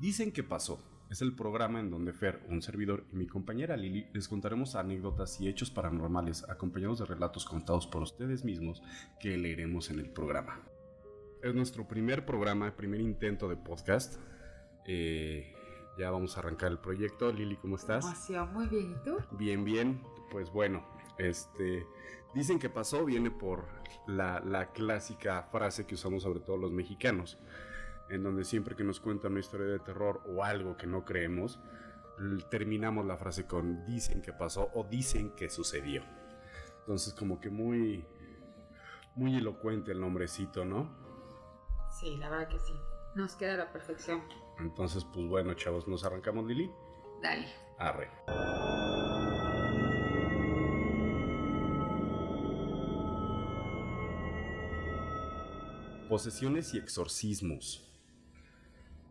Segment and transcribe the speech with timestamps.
[0.00, 0.82] Dicen que pasó.
[1.10, 5.38] Es el programa en donde Fer, un servidor y mi compañera Lili les contaremos anécdotas
[5.42, 8.82] y hechos paranormales acompañados de relatos contados por ustedes mismos
[9.20, 10.58] que leeremos en el programa.
[11.42, 14.18] Es nuestro primer programa, primer intento de podcast.
[14.86, 15.52] Eh,
[15.98, 17.30] ya vamos a arrancar el proyecto.
[17.30, 18.06] Lili, ¿cómo estás?
[18.54, 18.92] muy bien.
[18.92, 19.18] ¿Y tú?
[19.32, 20.00] Bien, bien.
[20.30, 20.82] Pues bueno,
[21.18, 21.84] este,
[22.34, 23.66] dicen que pasó, viene por
[24.06, 27.36] la, la clásica frase que usamos sobre todo los mexicanos,
[28.10, 31.60] en donde siempre que nos cuentan una historia de terror o algo que no creemos,
[32.50, 36.02] terminamos la frase con dicen que pasó o dicen que sucedió.
[36.80, 38.04] Entonces como que muy,
[39.14, 40.90] muy elocuente el nombrecito, ¿no?
[41.98, 42.74] Sí, la verdad que sí.
[43.14, 44.22] Nos queda la perfección.
[44.58, 46.70] Entonces, pues bueno, chavos, ¿nos arrancamos, Lili?
[47.22, 47.46] Dale.
[47.78, 48.08] Arre.
[56.08, 57.89] Posesiones y exorcismos.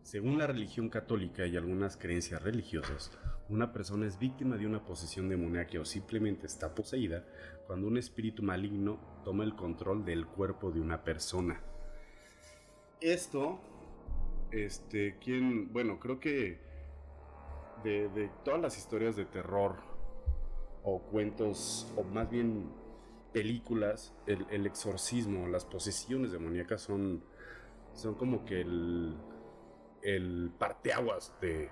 [0.02, 3.12] Según la religión católica y algunas creencias religiosas,
[3.48, 7.24] una persona es víctima de una posesión demoníaca o simplemente está poseída
[7.66, 11.60] cuando un espíritu maligno toma el control del cuerpo de una persona.
[13.00, 13.60] Esto,
[14.50, 16.58] este, quien, bueno, creo que
[17.84, 19.76] de, todas las historias de terror
[20.82, 22.70] o cuentos, o más bien
[23.32, 27.22] películas, el, exorcismo, las posesiones demoníacas son,
[27.94, 29.14] son como que el,
[30.02, 31.70] el parteaguas de,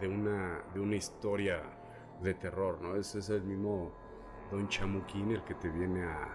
[0.00, 1.62] de, una, de una historia
[2.22, 2.96] de terror, ¿no?
[2.96, 3.92] Ese es el mismo
[4.50, 6.28] Don Chamuquín el que te viene a,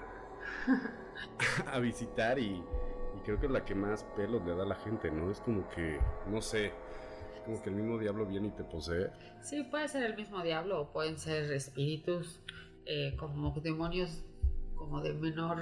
[1.74, 2.64] a visitar y,
[3.16, 5.32] y creo que es la que más pelos le da a la gente, ¿no?
[5.32, 6.72] Es como que, no sé,
[7.46, 9.10] como que el mismo diablo viene y te posee.
[9.42, 12.40] Sí, puede ser el mismo diablo o pueden ser espíritus
[12.86, 14.24] eh, como demonios
[14.76, 15.60] como de menor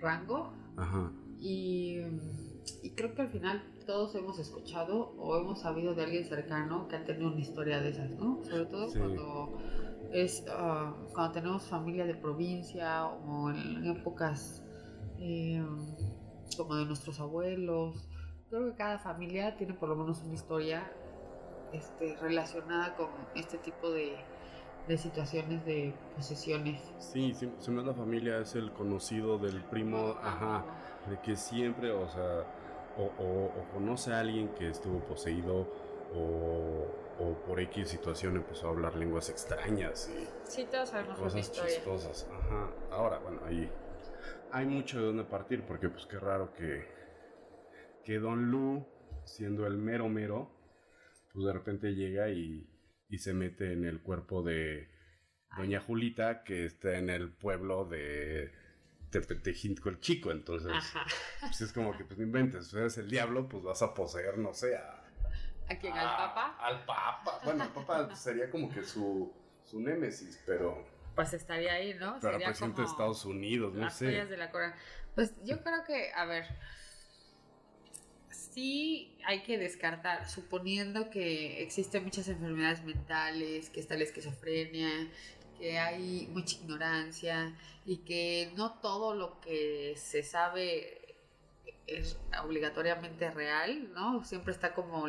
[0.00, 0.52] rango.
[1.38, 2.00] Y,
[2.96, 7.04] creo que al final todos hemos escuchado o hemos sabido de alguien cercano que ha
[7.04, 8.38] tenido una historia de esas, ¿no?
[8.44, 9.58] Sobre todo cuando
[10.12, 14.62] es ah, cuando tenemos familia de provincia o en épocas
[15.18, 15.60] eh,
[16.56, 18.08] como de nuestros abuelos.
[18.48, 20.88] Creo que cada familia tiene por lo menos una historia
[21.72, 24.14] este, relacionada con este tipo de,
[24.86, 26.80] de situaciones de posesiones.
[27.00, 30.64] Sí, si, no es la familia, es el conocido del primo, ajá,
[31.08, 32.46] de que siempre, o sea,
[33.02, 35.68] o, conoce a alguien que estuvo poseído
[36.14, 36.86] o,
[37.46, 42.26] por X situación empezó a hablar lenguas extrañas y sí, todos sabemos cosas chistosas.
[42.32, 42.70] Ajá.
[42.90, 43.70] Ahora, bueno, ahí
[44.50, 46.86] hay mucho de dónde partir porque pues qué raro que,
[48.04, 48.86] que Don Lu,
[49.24, 50.50] siendo el mero mero,
[51.32, 52.66] pues de repente llega y
[53.10, 54.88] y se mete en el cuerpo de
[55.56, 58.52] Doña Julita, que está en el pueblo de
[59.10, 60.30] Tepetejinco el Chico.
[60.30, 60.72] Entonces,
[61.40, 64.38] pues es como que, pues no inventes, si eres el diablo, pues vas a poseer,
[64.38, 65.02] no sé, a.
[65.68, 65.92] ¿A quién?
[65.92, 66.56] ¿Al Papa?
[66.58, 67.40] Al Papa.
[67.44, 69.32] Bueno, el Papa sería como que su,
[69.64, 70.86] su némesis, pero.
[71.14, 72.18] Pues estaría ahí, ¿no?
[72.20, 74.24] Pero presidente de Estados Unidos, no sé.
[74.26, 74.50] De la
[75.14, 76.46] Pues yo creo que, a ver,
[78.30, 84.88] sí hay que descartar, suponiendo que existen muchas enfermedades mentales, que está la esquizofrenia,
[85.60, 87.54] que hay mucha ignorancia
[87.86, 91.16] y que no todo lo que se sabe
[91.86, 94.24] es obligatoriamente real, ¿no?
[94.24, 95.06] Siempre está como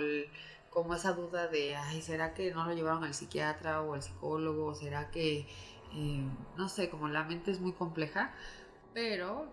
[0.70, 4.74] como esa duda de, ay, ¿será que no lo llevaron al psiquiatra o al psicólogo?
[4.74, 5.40] ¿Será que,
[5.94, 6.26] eh,
[6.56, 8.34] no sé, como la mente es muy compleja?
[8.94, 9.48] Pero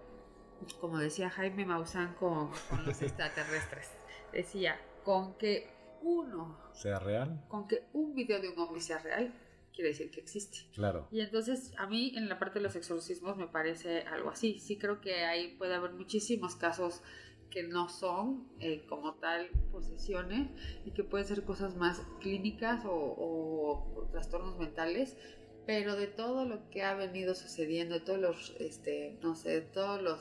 [0.80, 2.50] como decía Jaime Maussan con,
[2.84, 3.88] los extraterrestres,
[4.32, 5.70] decía, con que
[6.02, 9.34] uno sea real, con que un video de un hombre sea real,
[9.78, 10.58] quiere decir que existe.
[10.74, 11.06] Claro.
[11.12, 14.58] Y entonces a mí en la parte de los exorcismos me parece algo así.
[14.58, 17.00] Sí creo que ahí puede haber muchísimos casos
[17.48, 20.50] que no son eh, como tal posesiones
[20.84, 25.16] y que pueden ser cosas más clínicas o, o trastornos mentales,
[25.64, 30.02] pero de todo lo que ha venido sucediendo, de todos los, este, no sé, todos
[30.02, 30.18] los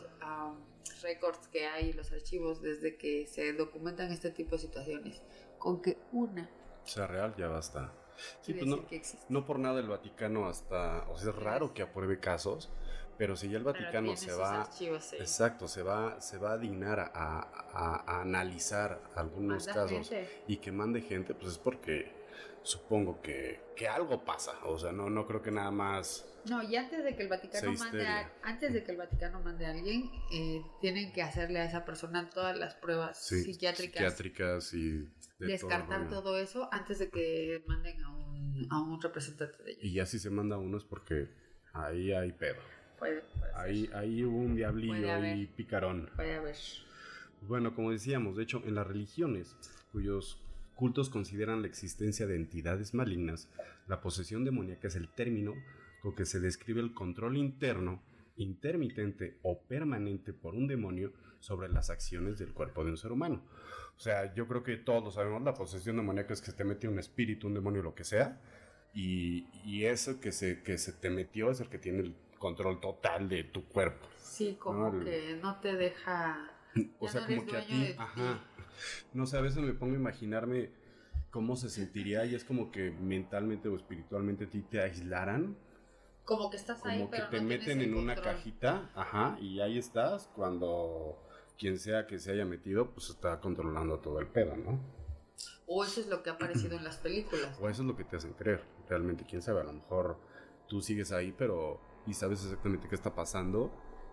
[1.02, 5.24] récords que hay, los archivos desde que se documentan este tipo de situaciones,
[5.58, 6.48] con que una
[6.84, 7.92] sea real ya basta.
[8.42, 8.84] Sí, pues no,
[9.30, 12.70] no, por nada el Vaticano hasta, o sea, es raro que apruebe casos,
[13.18, 14.70] pero si ya el Vaticano se va,
[15.20, 20.12] exacto, se va, se va a dignar a, a, analizar algunos casos
[20.48, 22.17] y que mande gente, pues es porque
[22.64, 24.54] supongo que, que, algo pasa.
[24.66, 26.26] O sea, no, no creo que nada más.
[26.50, 29.66] No, y antes de que el Vaticano mande a, antes de que el Vaticano mande
[29.66, 34.16] a alguien, eh, tienen que hacerle a esa persona todas las pruebas psiquiátricas.
[34.16, 39.72] Psiquiátricas y descartar todo, eso antes de que manden a un, a un representante de
[39.72, 39.84] ellos.
[39.84, 41.30] Y ya si se manda a uno es porque
[41.74, 42.62] ahí hay pedo.
[42.98, 43.24] Puede,
[43.54, 46.10] ahí, ahí hubo un diablillo y picarón.
[46.16, 46.56] Puede haber.
[47.42, 49.56] Bueno, como decíamos, de hecho, en las religiones
[49.92, 50.42] cuyos
[50.78, 53.50] cultos consideran la existencia de entidades malignas,
[53.88, 55.54] la posesión demoníaca es el término
[56.02, 58.02] con que se describe el control interno,
[58.38, 63.44] intermitente o permanente por un demonio sobre las acciones del cuerpo de un ser humano.
[63.98, 66.88] O sea, yo creo que todos lo sabemos, la posesión demoníaca es que te mete
[66.88, 68.40] un espíritu, un demonio, lo que sea,
[68.94, 72.80] y, y eso que se, que se te metió es el que tiene el control
[72.80, 74.08] total de tu cuerpo.
[74.22, 76.52] Sí, como que no te deja...
[77.00, 78.40] O sea, como que a ti, ajá.
[79.14, 80.72] No sé, a veces me pongo a imaginarme
[81.32, 85.58] cómo se sentiría y es como que mentalmente o espiritualmente a ti te aislaran.
[86.26, 90.30] Como que estás ahí, como que te meten en una cajita, ajá, y ahí estás
[90.36, 91.24] cuando
[91.58, 94.80] quien sea que se haya metido, pues está controlando todo el pedo, ¿no?
[95.66, 97.58] O eso es lo que ha aparecido en las películas.
[97.62, 98.64] O eso es lo que te hacen creer.
[98.90, 100.18] Realmente, quién sabe, a lo mejor
[100.68, 103.72] tú sigues ahí, pero y sabes exactamente qué está pasando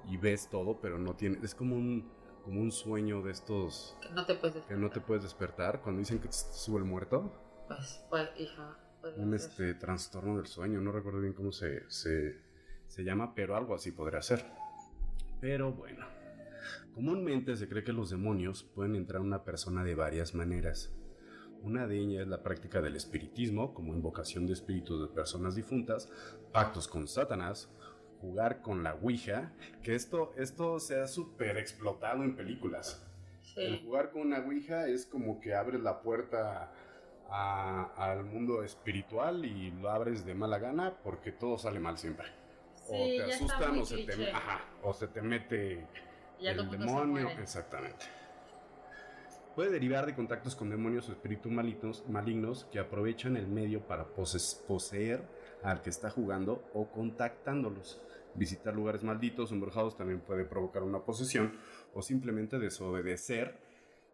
[0.08, 2.10] y ves todo, pero no tiene, es como un
[2.44, 5.80] como un sueño de estos que no te puedes despertar, que no te puedes despertar
[5.80, 7.32] cuando dicen que te sube el muerto.
[7.66, 8.78] Pues, pues hija,
[9.16, 12.40] un este trastorno del sueño, no recuerdo bien cómo se, se,
[12.86, 14.44] se llama, pero algo así podría ser.
[15.40, 16.06] Pero bueno,
[16.94, 20.94] comúnmente se cree que los demonios pueden entrar a una persona de varias maneras.
[21.62, 26.10] Una de ellas es la práctica del espiritismo, como invocación de espíritus de personas difuntas,
[26.52, 27.70] pactos con Satanás,
[28.24, 33.02] jugar con la Ouija, que esto, esto se ha súper explotado en películas.
[33.54, 36.72] El jugar con una Ouija es como que abres la puerta
[37.28, 42.26] al mundo espiritual y lo abres de mala gana porque todo sale mal siempre.
[42.88, 44.32] o te asustan o se, te,
[44.82, 45.86] o se te mete
[46.40, 47.28] el demonio.
[47.28, 48.06] Exactamente.
[49.54, 54.04] Puede derivar de contactos con demonios o espíritus malignos, malignos que aprovechan el medio para
[54.04, 55.22] poseer
[55.62, 58.00] al que está jugando o contactándolos.
[58.34, 61.52] Visitar lugares malditos o embrujados también puede provocar una posesión
[61.92, 63.58] o simplemente desobedecer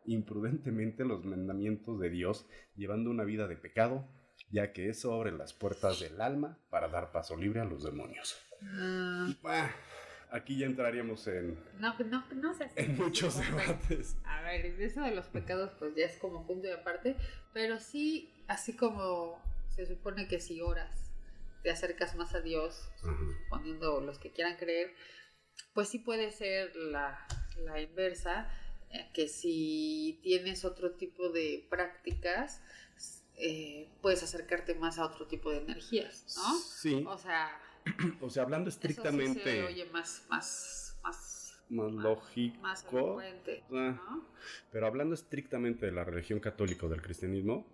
[0.06, 2.46] imprudentemente los mandamientos de Dios,
[2.76, 4.08] llevando una vida de pecado,
[4.50, 8.36] ya que eso abre las puertas del alma para dar paso libre a los demonios.
[8.62, 9.70] Ah.
[10.30, 14.16] aquí ya entraríamos en, no, no, no sé en muchos debates.
[14.24, 17.16] A ver, eso de los pecados pues ya es como punto de aparte,
[17.52, 19.38] pero sí, así como
[19.68, 21.09] se supone que si oras
[21.62, 22.90] te acercas más a Dios,
[23.48, 24.94] poniendo los que quieran creer,
[25.74, 27.26] pues sí puede ser la,
[27.80, 28.50] inversa,
[28.90, 32.62] eh, que si tienes otro tipo de prácticas,
[33.36, 36.58] eh, puedes acercarte más a otro tipo de energías, ¿no?
[36.58, 37.04] Sí.
[37.06, 37.50] O sea...
[38.20, 39.64] o sea, hablando estrictamente...
[39.64, 42.60] oye más, más, más, más lógico.
[42.60, 42.86] Más
[43.72, 44.20] ah.
[44.70, 47.66] Pero hablando estrictamente de la religión católica o del cristianismo,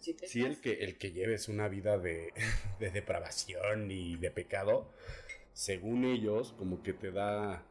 [0.00, 2.32] si el que, el que lleves una vida de,
[2.78, 4.90] depravación y de pecado,
[5.52, 7.64] según ellos, como que te da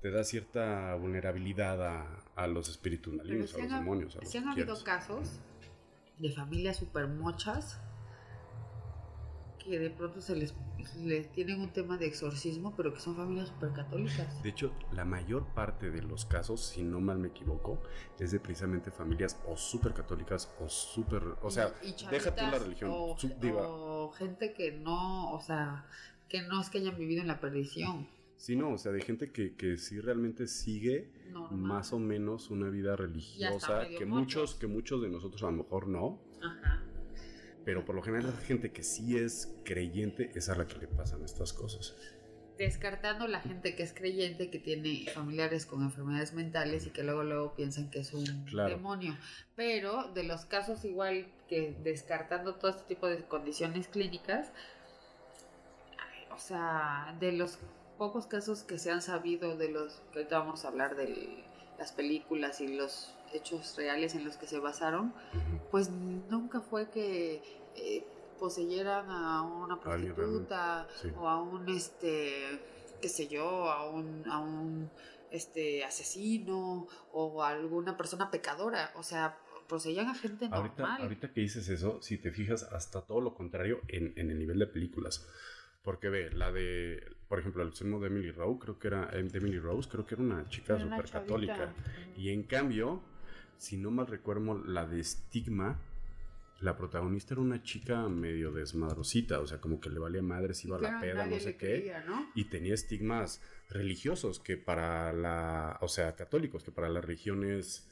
[0.00, 4.16] te da cierta vulnerabilidad a, los espíritus malignos, a los demonios.
[4.16, 5.40] A si han habido casos
[6.18, 7.80] de familias super mochas
[9.64, 10.54] que de pronto se les,
[11.02, 14.42] les tienen un tema de exorcismo, pero que son familias súper católicas.
[14.42, 17.82] De hecho, la mayor parte de los casos, si no mal me equivoco,
[18.18, 21.22] es de precisamente familias o súper católicas o súper...
[21.42, 21.72] O sea,
[22.10, 22.90] déjate la religión.
[22.92, 25.86] O, gente que no, o sea,
[26.28, 28.08] que no es que hayan vivido en la perdición.
[28.36, 31.10] Sí, no, o sea, de gente que, que sí realmente sigue
[31.50, 35.88] más o menos una vida religiosa, que muchos, que muchos de nosotros a lo mejor
[35.88, 36.20] no.
[36.42, 36.82] Ajá
[37.64, 40.86] pero por lo general la gente que sí es creyente es a la que le
[40.86, 41.96] pasan estas cosas.
[42.58, 47.24] Descartando la gente que es creyente, que tiene familiares con enfermedades mentales y que luego
[47.24, 49.16] luego piensan que es un demonio.
[49.56, 54.52] Pero de los casos igual que descartando todo este tipo de condiciones clínicas,
[56.32, 57.58] o sea, de los
[57.98, 61.44] pocos casos que se han sabido de los que ahorita vamos a hablar de
[61.78, 65.12] las películas y los hechos reales en los que se basaron,
[65.70, 67.42] pues nunca fue que
[67.76, 68.06] eh,
[68.38, 72.60] poseyeran a una prostituta o a un, este,
[73.00, 74.90] qué sé yo, a un, a un
[75.30, 78.92] este, asesino o a alguna persona pecadora.
[78.96, 79.38] O sea,
[79.68, 81.02] poseían a gente ahorita, normal.
[81.02, 84.58] Ahorita que dices eso, si te fijas, hasta todo lo contrario en, en el nivel
[84.58, 85.26] de películas.
[85.82, 89.38] Porque ve, la de, por ejemplo, el sumo de Emily Rose, creo que era, de
[89.38, 91.74] Emily Rose, creo que era una chica súper católica.
[92.16, 93.02] Y en cambio,
[93.58, 95.80] si no mal recuerdo, la de Stigma,
[96.60, 100.76] la protagonista era una chica medio desmadrosita, o sea, como que le valía madres, iba
[100.76, 101.94] a la peda, no sé qué,
[102.34, 107.88] y tenía estigmas religiosos que para la, o sea, católicos, que para las religiones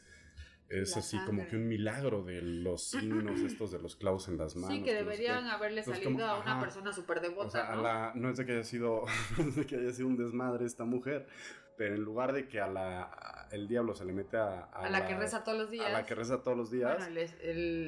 [0.72, 4.56] es así como que un milagro de los signos estos de los clavos en las
[4.56, 4.74] manos.
[4.74, 7.46] Sí, que deberían haberle salido a una persona súper devota.
[7.46, 7.82] O sea, ¿no?
[7.82, 9.04] La, no es de que haya sido,
[9.38, 11.26] no es de que haya sido un desmadre esta mujer,
[11.76, 15.06] pero en lugar de que a la el diablo se le mete a, a, la,
[15.06, 15.86] que reza todos los días.
[15.86, 16.98] A la que reza todos los días.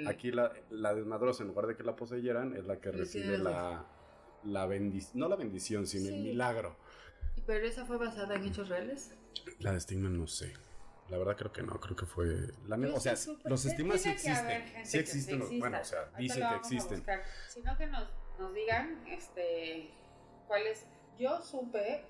[0.07, 3.87] Aquí la, la desmadrosa, en lugar de que la poseyeran, es la que recibe la,
[4.45, 6.77] la bendición, no la bendición, sino el milagro.
[7.47, 9.13] ¿Pero esa fue basada en hechos reales?
[9.59, 10.53] La de Stigman no sé.
[11.09, 12.27] La verdad creo que no, creo que fue
[12.67, 13.15] la O sea,
[13.45, 14.65] los estigmas sí existen.
[14.85, 17.05] Sí existen, bueno, o sea, dicen que existen.
[17.49, 19.91] Sino que nos, nos digan este
[20.47, 20.87] cuáles
[21.19, 22.05] yo supe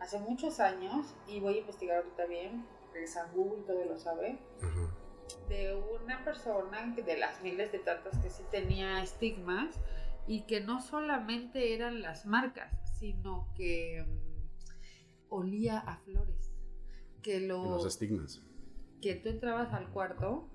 [0.00, 4.38] hace muchos años y voy a investigar ahorita bien, porque San Google todo lo sabe.
[5.48, 9.76] De una persona de las miles de tantas que sí tenía estigmas
[10.26, 16.52] y que no solamente eran las marcas, sino que mm, olía a flores
[17.22, 18.42] que los estigmas.
[19.00, 20.48] Que tú entrabas al cuarto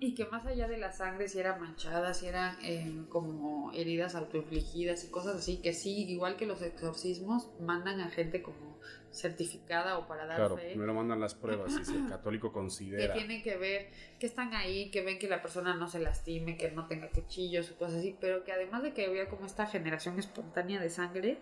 [0.00, 4.14] y que más allá de la sangre, si eran manchadas, si eran eh, como heridas
[4.14, 8.78] autoinfligidas y cosas así, que sí, igual que los exorcismos, mandan a gente como
[9.16, 13.18] certificada o para dar claro, primero mandan las pruebas y si el católico considera que
[13.18, 16.70] tienen que ver que están ahí, que ven que la persona no se lastime, que
[16.70, 20.18] no tenga cuchillos o cosas así, pero que además de que había como esta generación
[20.18, 21.38] espontánea de sangre,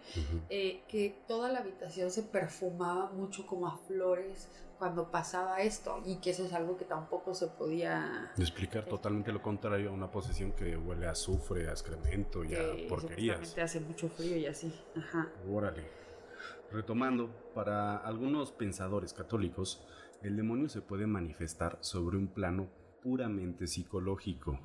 [0.50, 6.16] eh, que toda la habitación se perfumaba mucho como a flores cuando pasaba esto y
[6.16, 10.52] que eso es algo que tampoco se podía explicar totalmente lo contrario a una posesión
[10.52, 13.56] que huele a azufre, a excremento y a porquerías.
[13.56, 14.72] hace mucho frío y así.
[14.96, 15.28] Ajá.
[15.48, 16.03] Órale.
[16.74, 19.86] Retomando, para algunos pensadores católicos,
[20.22, 22.68] el demonio se puede manifestar sobre un plano
[23.00, 24.58] puramente psicológico.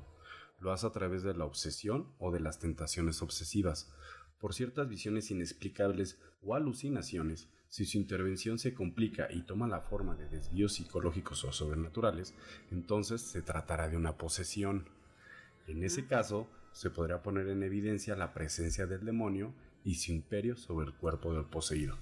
[0.58, 3.94] Lo hace a través de la obsesión o de las tentaciones obsesivas.
[4.40, 10.16] Por ciertas visiones inexplicables o alucinaciones, si su intervención se complica y toma la forma
[10.16, 12.34] de desvíos psicológicos o sobrenaturales,
[12.72, 14.88] entonces se tratará de una posesión.
[15.68, 20.56] En ese caso, se podrá poner en evidencia la presencia del demonio y su imperio
[20.56, 21.98] sobre el cuerpo del poseído.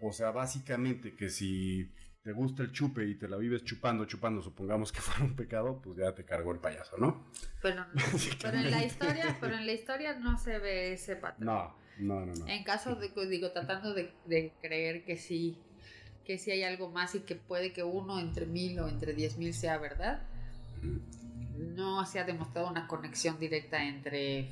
[0.00, 1.90] O sea, básicamente que si
[2.22, 5.80] te gusta el chupe y te la vives chupando, chupando, supongamos que fuera un pecado,
[5.82, 7.26] pues ya te cargó el payaso, ¿no?
[7.62, 7.86] Pero,
[8.42, 11.46] pero en la historia, pero en la historia no se ve ese patrón.
[11.46, 12.48] No, no, no, no.
[12.48, 15.58] En caso de, digo, tratando de, de creer que sí,
[16.24, 19.36] que sí hay algo más y que puede que uno entre mil o entre diez
[19.36, 20.22] mil sea verdad,
[21.58, 24.48] no se ha demostrado una conexión directa entre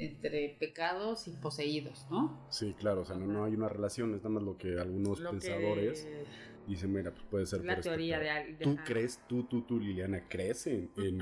[0.00, 2.46] entre pecados y poseídos, ¿no?
[2.48, 6.08] Sí, claro, o sea, no, hay una relación, es nada más lo que algunos pensadores
[6.66, 9.78] dicen, mira, pues puede ser la por este teoría de, ¿Tú crees, tú, tú, tú,
[9.78, 11.18] Liliana, crees en, que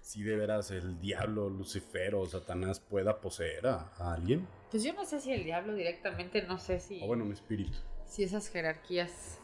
[0.00, 4.46] si de veras el diablo, Lucifer o Satanás pueda poseer a, alguien?
[4.70, 7.02] Pues yo no sé si el diablo directamente, no sé si...
[7.02, 7.76] O bueno, un espíritu.
[8.06, 9.40] Si esas jerarquías,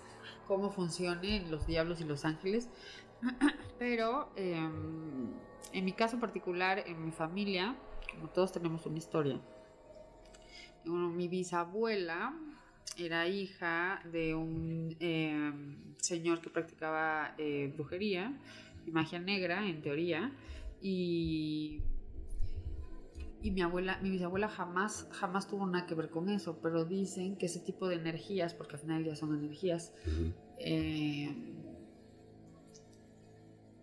[0.46, 2.70] cómo funcionen los diablos y los ángeles,
[3.78, 5.30] pero em,
[5.72, 7.76] en mi caso particular, en mi familia,
[8.16, 9.38] como todos tenemos una historia.
[10.84, 12.34] mi bisabuela
[12.96, 18.32] era hija de un em, señor que practicaba eh, brujería
[18.86, 20.32] y magia negra, en teoría,
[20.80, 21.82] y,
[23.42, 27.36] y mi abuela, mi bisabuela jamás, jamás tuvo nada que ver con eso, pero dicen
[27.36, 29.92] que ese tipo de energías, porque al final ya son energías,
[30.58, 31.56] em,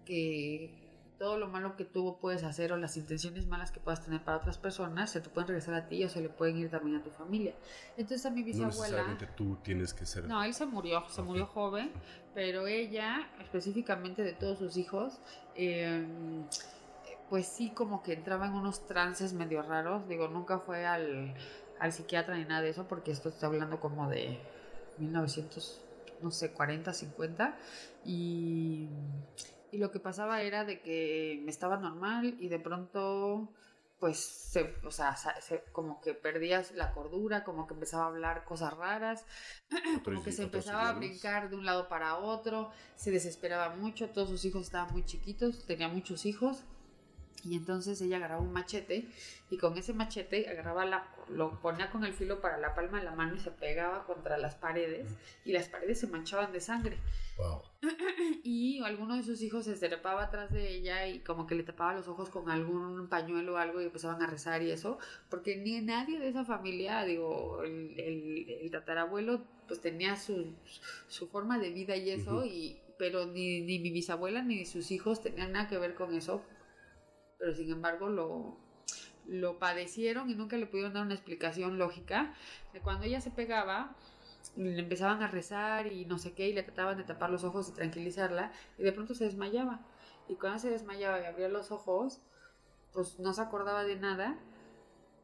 [0.05, 0.82] que
[1.23, 4.35] todo lo malo que tú puedes hacer o las intenciones malas que puedas tener para
[4.35, 7.01] otras personas se te pueden regresar a ti o se le pueden ir también a
[7.01, 7.55] tu familia.
[7.95, 9.03] Entonces a mi bisabuela...
[9.07, 10.25] No tú tienes que ser...
[10.25, 11.93] No, él se murió, se murió joven,
[12.33, 15.21] pero ella, específicamente de todos sus hijos,
[15.55, 16.43] em,
[17.29, 20.05] pues sí como que entraba en unos trances medio raros.
[20.09, 21.35] Digo, nunca fue al,
[21.79, 24.39] al psiquiatra ni nada de eso, porque esto está hablando como de
[24.97, 25.81] 1900,
[26.21, 27.55] no sé, 40, 50.
[28.03, 28.89] Y
[29.73, 33.49] y lo que pasaba era de que me estaba normal y de pronto
[33.99, 35.15] pues se, o sea,
[35.71, 39.25] como que perdías la cordura, como que empezaba a hablar cosas raras,
[40.03, 44.27] como que se empezaba a brincar de un lado para otro, se desesperaba mucho, todos
[44.27, 46.65] sus hijos estaban muy chiquitos, tenía muchos hijos
[47.43, 49.05] y entonces ella agarraba un machete
[49.49, 53.03] y con ese machete agarraba la, lo ponía con el filo para la palma de
[53.03, 55.09] la mano y se pegaba contra las paredes
[55.43, 56.97] y las paredes se manchaban de sangre.
[58.43, 61.93] Y alguno de sus hijos se trepaba atrás de ella y como que le tapaba
[61.93, 64.97] los ojos con algún pañuelo o algo y empezaban a rezar y eso,
[65.29, 70.53] porque ni nadie de esa familia, digo, el, el, tatarabuelo pues tenía su,
[71.07, 75.21] su, forma de vida y eso, y, pero ni, ni mi bisabuela ni sus hijos
[75.21, 76.43] tenían nada que ver con eso
[77.43, 78.55] pero sin embargo lo,
[79.27, 82.33] lo padecieron y nunca le pudieron dar una explicación lógica.
[82.71, 83.97] De cuando ella se pegaba,
[84.55, 87.67] le empezaban a rezar y no sé qué, y le trataban de tapar los ojos
[87.67, 89.81] y tranquilizarla, y de pronto se desmayaba.
[90.29, 92.21] Y cuando se desmayaba y abría los ojos,
[92.93, 94.39] pues no se acordaba de nada.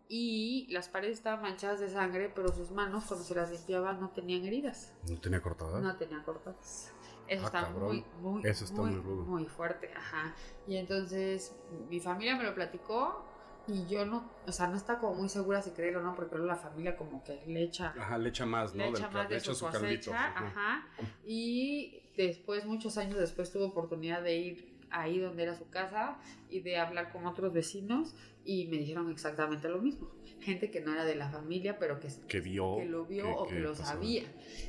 [0.10, 4.10] Y las paredes estaban manchadas de sangre, pero sus manos, cuando se las limpiaba, no
[4.10, 4.94] tenían heridas.
[5.08, 5.82] ¿No tenía cortadas?
[5.82, 6.92] No tenía cortadas.
[7.30, 10.34] Eso ah, está muy, muy, Eso está muy, muy, muy fuerte, ajá.
[10.68, 11.56] Y entonces
[11.90, 13.24] mi familia me lo platicó
[13.68, 16.36] y yo no, o sea, no está como muy segura si creer o no, porque
[16.36, 17.94] luego la familia como que le echa...
[17.98, 18.84] Ajá, le echa más, ¿no?
[18.84, 20.88] Le echa más de su, cosecha, ajá.
[21.26, 26.19] Y después, muchos años después, tuve oportunidad de ir ahí donde era su casa
[26.50, 30.12] y de hablar con otros vecinos y me dijeron exactamente lo mismo.
[30.41, 33.48] Gente que no era de la familia, pero que, que, vio, que lo vio o
[33.48, 34.24] que, lo sabía.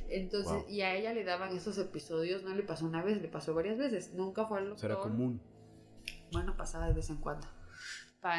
[0.09, 3.55] Entonces, y a ella le daban esos episodios, no le pasó una vez, le pasó
[3.55, 4.15] varias veces.
[4.15, 4.77] Nunca fue algo.
[4.77, 5.41] ¿Será común?
[6.33, 7.47] Bueno, pasaba de vez en cuando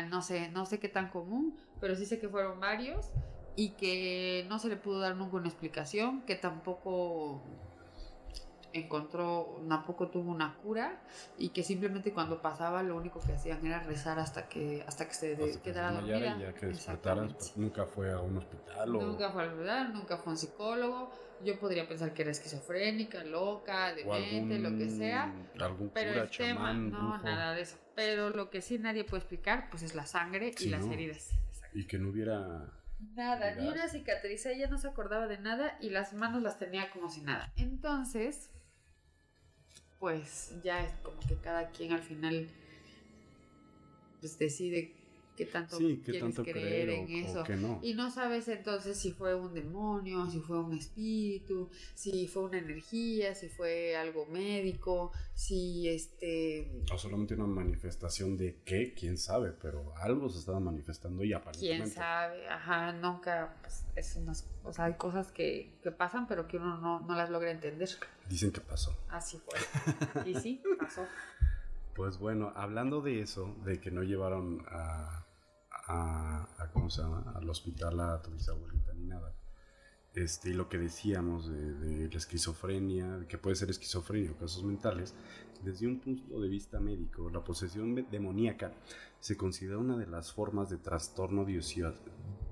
[0.09, 3.11] no sé, no sé qué tan común, pero sí sé que fueron varios
[3.55, 7.43] y que no se le pudo dar nunca una explicación, que tampoco
[8.73, 11.01] encontró, tampoco tuvo una cura
[11.37, 15.13] y que simplemente cuando pasaba lo único que hacían era rezar hasta que hasta que
[15.13, 16.37] se quedara dormida.
[16.37, 19.01] Y ya que pues, nunca fue a un hospital o...
[19.01, 21.11] Nunca fue al hospital, nunca fue a un psicólogo.
[21.43, 25.33] Yo podría pensar que era esquizofrénica, loca, demente, lo que sea.
[25.59, 27.77] Algún pero cura, el tema, no, nada de eso.
[27.95, 31.31] Pero lo que sí nadie puede explicar, pues es la sangre y las heridas.
[31.73, 32.69] Y que no hubiera
[33.15, 36.89] Nada, ni una cicatriz, ella no se acordaba de nada y las manos las tenía
[36.91, 37.51] como si nada.
[37.57, 38.49] Entonces,
[40.01, 42.49] pues ya es como que cada quien al final
[44.19, 44.91] pues decide
[45.35, 47.43] qué tanto quieres creer en eso.
[47.81, 52.59] Y no sabes entonces si fue un demonio, si fue un espíritu, si fue una
[52.59, 56.83] energía, si fue algo médico, si este...
[56.91, 61.83] O solamente una manifestación de qué, quién sabe, pero algo se estaba manifestando y aparentemente...
[61.83, 66.47] Quién sabe, ajá, nunca, pues, es unas, o sea, hay cosas que, que pasan pero
[66.47, 67.89] que uno no, no las logra entender.
[68.29, 68.95] Dicen que pasó.
[69.09, 70.25] Así fue.
[70.25, 71.05] y sí, pasó.
[71.95, 75.20] Pues bueno, hablando de eso, de que no llevaron a,
[75.87, 77.33] a, ¿cómo se llama?
[77.35, 79.33] al hospital a tu bisabuelita ni nada.
[80.13, 85.13] Este, y lo que decíamos de, la esquizofrenia, que puede ser esquizofrenia o casos mentales,
[85.63, 88.73] desde un punto de vista médico, la posesión demoníaca
[89.19, 91.45] se considera una de las formas de trastorno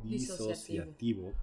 [0.03, 1.33] disociativo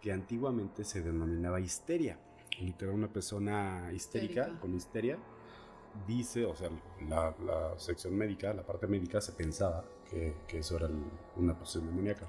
[0.00, 2.18] que antiguamente se denominaba histeria.
[2.60, 5.18] Literal, una persona histérica, con histeria,
[6.06, 6.70] dice, o sea,
[7.08, 10.88] la, la, sección médica, la parte médica, se pensaba que, que eso era
[11.36, 12.26] una posesión demoníaca.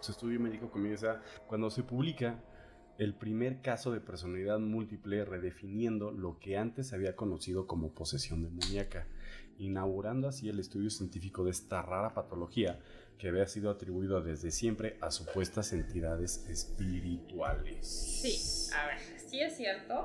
[0.00, 2.40] Su estudio médico comienza cuando se publica
[2.98, 8.42] el primer caso de personalidad múltiple redefiniendo lo que antes se había conocido como posesión
[8.42, 9.06] demoníaca,
[9.56, 12.80] inaugurando así el estudio científico de esta rara patología
[13.16, 17.86] que había sido atribuido desde siempre a supuestas entidades espirituales.
[17.86, 20.04] Sí, a ver, sí es cierto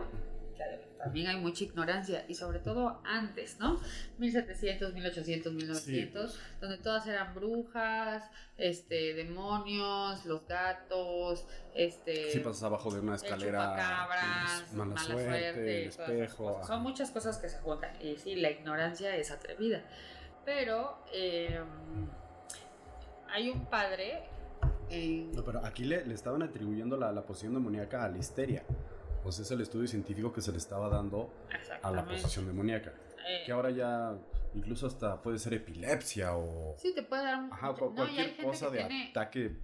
[1.04, 3.78] también hay mucha ignorancia y sobre todo antes, ¿no?
[4.20, 8.24] 1700, 1800, 1900, donde todas eran brujas,
[8.58, 11.46] este, demonios, los gatos,
[11.76, 12.32] este...
[12.32, 16.62] Si pasas abajo de una escalera, cabras, mala, suerte, espejo.
[16.66, 19.84] Son muchas cosas que se juntan y sí, la ignorancia es atrevida,
[20.46, 22.08] pero em,
[23.30, 24.24] hay un padre...
[25.34, 28.64] No, pero aquí le, le estaban atribuyendo la, la posición demoníaca a la histeria
[29.24, 31.34] pues es el estudio científico que se le estaba dando
[31.82, 32.94] a la posesión demoníaca.
[33.26, 33.44] Eh.
[33.46, 34.18] Que ahora ya
[34.54, 36.76] incluso hasta puede ser epilepsia o...
[36.78, 37.54] Sí, te puede dar un...
[37.54, 39.56] Ajá, cualquier cosa de ataque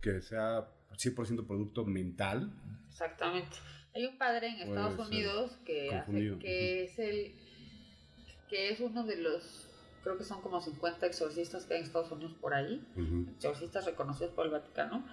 [0.00, 2.52] que sea 100% producto mental.
[2.88, 3.56] Exactamente.
[3.94, 6.02] Hay un padre en Estados Unidos que,
[6.40, 7.34] que es el...
[8.48, 9.64] que es uno de los...
[10.04, 12.86] Creo que son como 50 exorcistas que hay en Estados Unidos por ahí.
[13.36, 15.04] Exorcistas reconocidos por el Vaticano.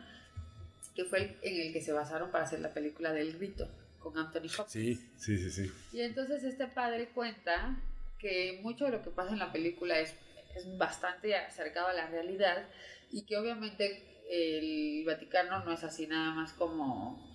[0.94, 3.68] Que fue el, en el que se basaron para hacer la película del rito
[4.06, 4.72] con Anthony Hopkins.
[4.72, 5.72] Sí, sí, sí, sí.
[5.91, 7.76] Y entonces este padre cuenta
[8.20, 10.13] que mucho de lo que pasa en la película es,
[10.56, 12.68] es bastante acercado a la realidad
[13.12, 17.34] y que obviamente el Vaticano no es así nada más como...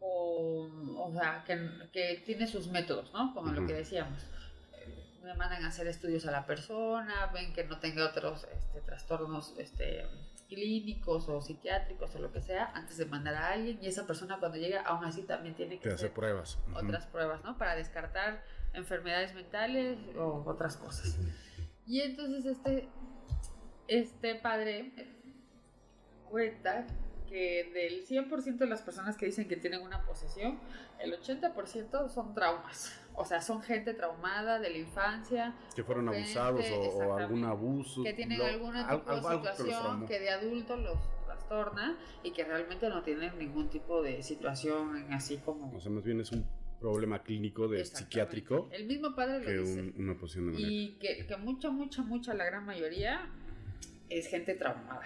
[0.00, 3.32] O, o sea, que, que, tiene sus métodos, ¿no?
[3.32, 4.22] Como lo que decíamos.
[5.22, 9.54] Me mandan a hacer estudios a la persona, ven que no tenga otros este, trastornos
[9.58, 10.06] este,
[10.50, 14.38] clínicos o psiquiátricos o lo que sea antes de mandar a alguien y esa persona
[14.38, 16.58] cuando llega aún así también tiene que, hacer pruebas.
[16.74, 17.56] Otras pruebas, ¿no?
[17.56, 18.42] Para descartar
[18.74, 21.16] enfermedades mentales o otras cosas.
[21.86, 22.88] Y entonces este,
[23.88, 24.92] este padre
[26.28, 26.86] cuenta
[27.28, 30.58] que del 100% de las personas que dicen que tienen una posesión,
[30.98, 33.00] el 80% son traumas.
[33.14, 35.54] O sea, son gente traumada de la infancia.
[35.74, 38.02] Que fueron abusados o, algún abuso.
[38.02, 43.02] Que tienen alguna tipo de situación que, de adulto los trastorna y que realmente no
[43.02, 45.76] tienen ningún tipo de situación así como...
[45.76, 46.46] O sea, más bien es un
[46.80, 48.68] problema clínico de psiquiátrico.
[48.72, 49.92] El mismo padre lo dice.
[49.96, 53.30] una posición de Y que, que mucha, mucha, mucha, la gran mayoría
[54.08, 55.04] es gente traumada,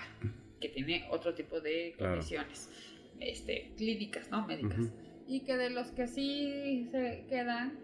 [0.61, 2.71] que tiene otro tipo de condiciones
[3.21, 4.47] este, clínicas, ¿no?
[4.47, 4.93] Médicas.
[5.27, 7.79] Y que de los que sí se quedan,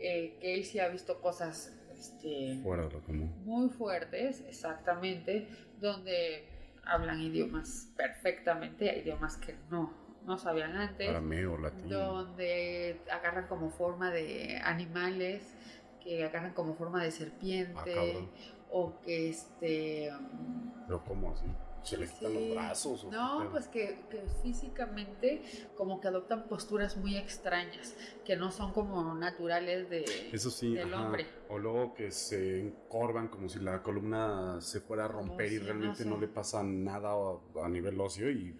[0.00, 3.34] eh, que él sí ha visto cosas este, fuera de lo común.
[3.44, 5.48] Muy fuertes, exactamente,
[5.80, 6.44] donde
[6.84, 9.92] hablan idiomas perfectamente, idiomas que no,
[10.24, 11.08] no sabían antes.
[11.08, 11.56] Arameo.
[11.88, 15.54] Donde agarran como forma de animales,
[16.02, 20.12] que agarran como forma de serpiente, ah, o que este...
[20.86, 21.46] Pero ¿cómo así?
[21.86, 23.04] Se le quitan los brazos.
[23.04, 23.98] no, pues que,
[24.42, 25.42] físicamente
[25.76, 30.92] como que adoptan posturas muy extrañas, que no son como naturales de, Eso sí, del
[30.92, 31.26] hombre.
[31.48, 36.04] O luego que se encorvan como si la columna se fuera a romper y realmente
[36.04, 37.14] no, le pasa nada
[37.62, 38.54] a, nivel óseo y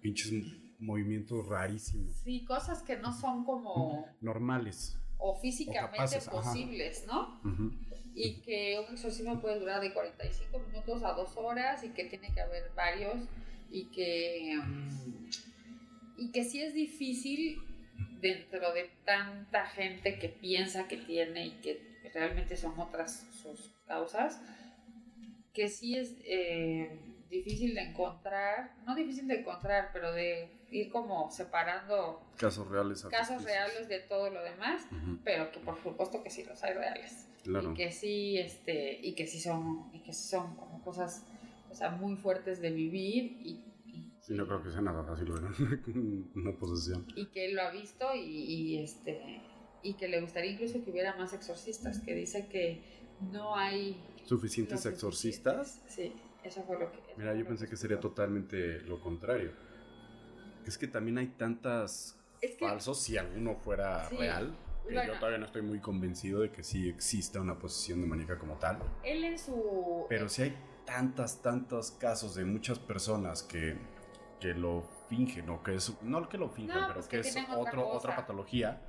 [0.00, 0.32] pinches
[0.78, 2.14] movimientos rarísimos.
[2.24, 4.06] Sí, cosas que no son como...
[4.20, 4.98] Normales.
[5.18, 7.40] O físicamente posibles, ¿no?
[8.22, 12.32] Y que un exorcismo puede durar de 45 minutos a 2 horas y que tiene
[12.34, 13.16] que haber varios
[13.70, 14.60] y que,
[16.18, 17.62] y que sí es difícil
[18.20, 21.80] dentro de tanta gente que piensa que tiene y que
[22.12, 24.38] realmente son otras sus causas,
[25.54, 26.90] que sí es eh,
[27.30, 33.42] difícil de encontrar, no difícil de encontrar, pero de ir como separando casos reales, casos
[33.44, 34.82] reales de todo lo demás,
[35.24, 37.26] pero que por supuesto que sí los hay reales.
[37.44, 41.24] Y que sí, este, y que sí son, y que son como cosas,
[41.98, 43.64] muy fuertes de vivir y,
[44.20, 45.30] Sí, no creo que sea nada fácil
[46.34, 47.06] una posesión.
[47.16, 49.40] Y que él lo ha visto y, este
[49.82, 52.82] y que le gustaría incluso que hubiera más exorcistas, que dice que
[53.32, 55.80] no hay suficientes exorcistas.
[55.88, 56.12] Sí,
[56.44, 59.52] eso fue lo que Mira, yo pensé que sería totalmente lo contrario.
[60.66, 62.18] Es que también hay tantas
[62.58, 64.56] falsos si alguno fuera real
[64.88, 68.78] yo todavía no estoy muy convencido de que sí exista una posesión demoníaca como tal.
[69.02, 70.06] Él en su...
[70.08, 73.76] Pero sí hay tantas, tantos casos de muchas personas que,
[74.40, 77.88] que lo fingen, o que es, no que lo fingen, pero pues que, es otro,
[77.88, 78.80] otra, patología.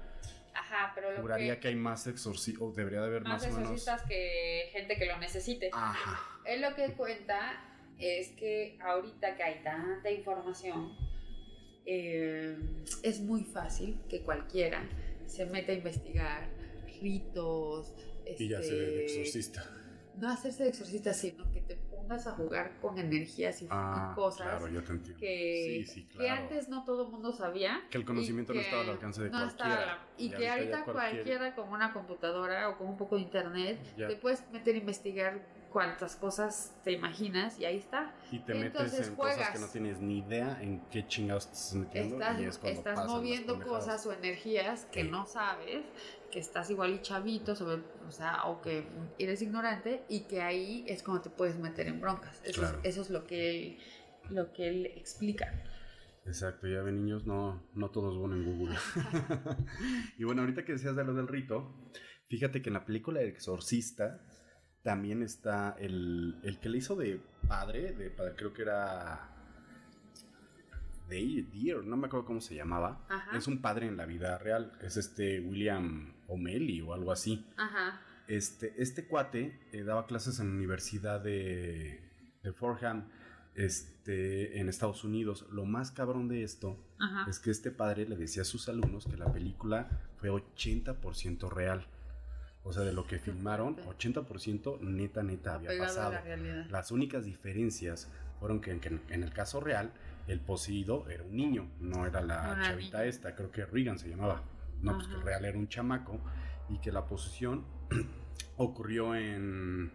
[0.53, 4.03] Ajá, pero lo Juraría que, hay más exorcistas, o debería de haber más, más exorcistas
[4.03, 5.69] que gente que lo necesite.
[5.73, 6.30] Ajá.
[6.45, 7.61] Él lo que cuenta
[7.97, 10.95] es que ahorita que hay tanta información,
[11.85, 12.57] eh,
[13.03, 14.87] es muy fácil que cualquiera
[15.25, 16.49] se mete a investigar
[17.01, 17.93] ritos.
[18.37, 19.77] y ya ser el este, exorcista.
[20.17, 24.47] No hacerse de exorcista, sino que te pongas a jugar con energías y, ah, cosas.
[24.47, 25.19] Claro, yo te entiendo.
[25.19, 25.85] Que,
[26.17, 27.81] que antes no todo el mundo sabía.
[27.89, 30.07] Que el conocimiento no estaba al alcance de no cualquiera.
[30.17, 31.55] y, que ahorita cualquiera.
[31.55, 36.15] con una computadora o con un poco de internet te puedes meter a investigar cuántas
[36.15, 38.13] cosas te imaginas y ahí está.
[38.31, 41.73] Y te metes en cosas que no tienes ni idea en qué chingados te estás
[41.73, 42.15] metiendo.
[42.15, 45.85] Estás, y es estás moviendo cosas o energías que no sabes,
[46.31, 48.85] que estás igual y chavito, sobre, o sea, o que
[49.17, 52.41] eres ignorante y que ahí es cuando te puedes meter en broncas.
[52.43, 53.77] Eso, es, eso es lo que él,
[54.29, 55.63] lo que él explica.
[56.25, 58.77] Exacto, ya ven niños, no, no todos van en Google.
[60.17, 61.73] y bueno, ahorita que decías de lo del rito,
[62.27, 64.21] fíjate que en la película El Exorcista,
[64.83, 69.31] también está el, el que le hizo de padre, de padre, creo que era
[71.11, 73.05] Deer, no me acuerdo cómo se llamaba.
[73.33, 74.71] Es un padre en la vida real.
[74.81, 77.45] Es este William O'Malley o algo así.
[77.57, 78.01] Ajá.
[78.27, 81.99] Este, este cuate eh, daba clases en la Universidad de,
[82.43, 83.09] de Fordham
[83.55, 85.45] este, en Estados Unidos.
[85.51, 86.77] Lo más cabrón de esto
[87.27, 91.87] es que este padre le decía a sus alumnos que la película fue 80% real.
[92.63, 96.13] O sea, de lo que filmaron, 80% neta, neta había pasado.
[96.69, 99.91] Las únicas diferencias fueron que en, el caso real,
[100.27, 104.43] el poseído era un niño, no era la chavita esta, creo que Regan se llamaba.
[104.81, 106.19] No, pues que el real era un chamaco
[106.69, 107.65] y que la posesión
[108.57, 109.91] ocurrió en,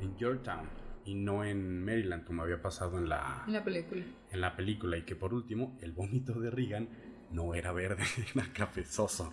[0.00, 0.68] en Georgetown
[1.04, 4.02] y no en Maryland como había pasado en la, en la película.
[4.30, 6.88] En la película y que por último el vómito de Regan
[7.30, 8.04] no era verde,
[8.34, 9.32] era cafezoso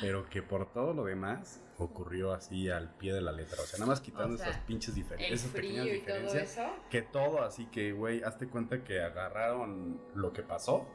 [0.00, 3.60] pero que por todo lo demás ocurrió así al pie de la letra.
[3.62, 6.58] O sea, nada más quitando esas pinches diferencias, esas pequeñas diferencias.
[6.90, 10.86] que todo así que, güey, hazte cuenta que agarraron lo que pasó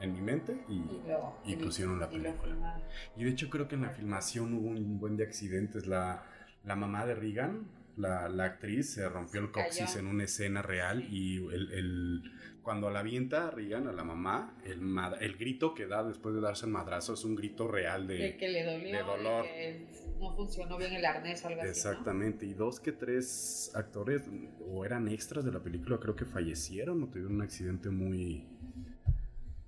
[0.00, 2.80] en mi mente y, pusieron la película.
[3.16, 5.86] Y, de hecho creo que en la filmación hubo un buen de accidentes.
[5.86, 6.24] La,
[6.64, 11.04] la mamá de Regan La, la, actriz se rompió el coxis en una escena real
[11.08, 12.22] y el, el,
[12.64, 14.80] cuando la avienta Regan, a la mamá, el,
[15.20, 18.48] el grito que da después de darse el madrazo es un grito real de, que
[18.48, 19.44] le dolió, de dolor.
[19.44, 19.86] que
[20.18, 21.70] no funcionó bien el arnés o algo así.
[21.70, 24.22] Exactamente, y dos que tres actores
[24.66, 28.48] o eran extras de la película, creo que fallecieron o tuvieron un accidente muy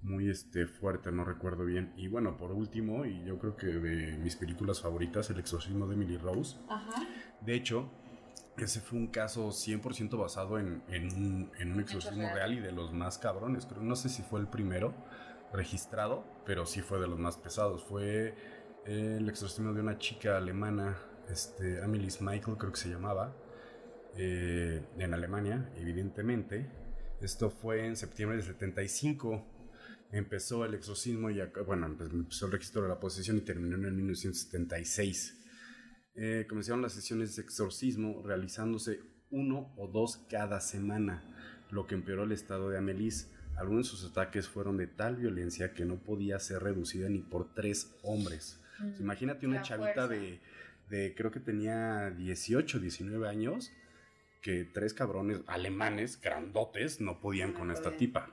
[0.03, 1.93] muy este, fuerte, no recuerdo bien.
[1.97, 5.95] Y bueno, por último, y yo creo que de mis películas favoritas, El exorcismo de
[5.95, 6.57] Emily Rose.
[7.41, 7.91] De hecho,
[8.65, 13.67] ese fue un caso 100% basado en, un, exorcismo real y de los más cabrones.
[13.67, 14.95] Creo, no sé si fue el primero
[15.53, 17.85] registrado, pero sí fue de los más pesados.
[17.85, 18.35] Fue
[18.85, 20.97] el exorcismo de una chica alemana,
[21.31, 23.35] este, Amelie Michael creo que se llamaba,
[24.17, 26.71] eh, en Alemania, evidentemente.
[27.21, 29.57] Esto fue en septiembre del 75
[30.13, 33.93] empezó el exorcismo y bueno, empezó el registro de la posesión y terminó en el
[33.93, 35.46] 1976.
[36.17, 39.01] Eh, comenzaron las sesiones de exorcismo realizándose
[39.31, 41.23] uno o dos cada semana,
[41.71, 43.31] lo que empeoró el estado de Amelis.
[43.57, 47.53] Algunos de sus ataques fueron de tal violencia que no podía ser reducida ni por
[47.55, 48.61] tres hombres.
[48.79, 50.41] Mm, imagínate una chavita de,
[50.89, 53.73] de, creo que tenía 18, 19 años,
[54.41, 58.31] que tres cabrones alemanes, grandotes, no podían con esta tipa.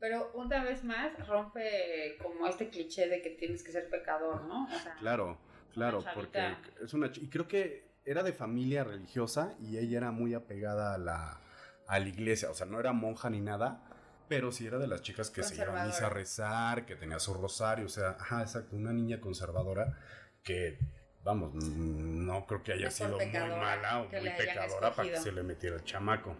[0.00, 4.68] Pero una vez más rompe como este cliché de que tienes que ser pecador, ¿no?
[5.00, 5.38] claro,
[5.72, 7.10] claro, porque es una...
[7.14, 11.40] Y creo que era de familia religiosa y ella era muy apegada a la,
[11.86, 13.82] a la iglesia, o sea, no era monja ni nada,
[14.28, 17.18] pero sí era de las chicas que se iban a misa a rezar, que tenía
[17.18, 19.98] su rosario, o sea, ajá, exacto, una niña conservadora
[20.42, 20.78] que,
[21.24, 25.42] vamos, no creo que haya sido muy mala o muy pecadora para que se le
[25.42, 26.36] metiera el chamaco.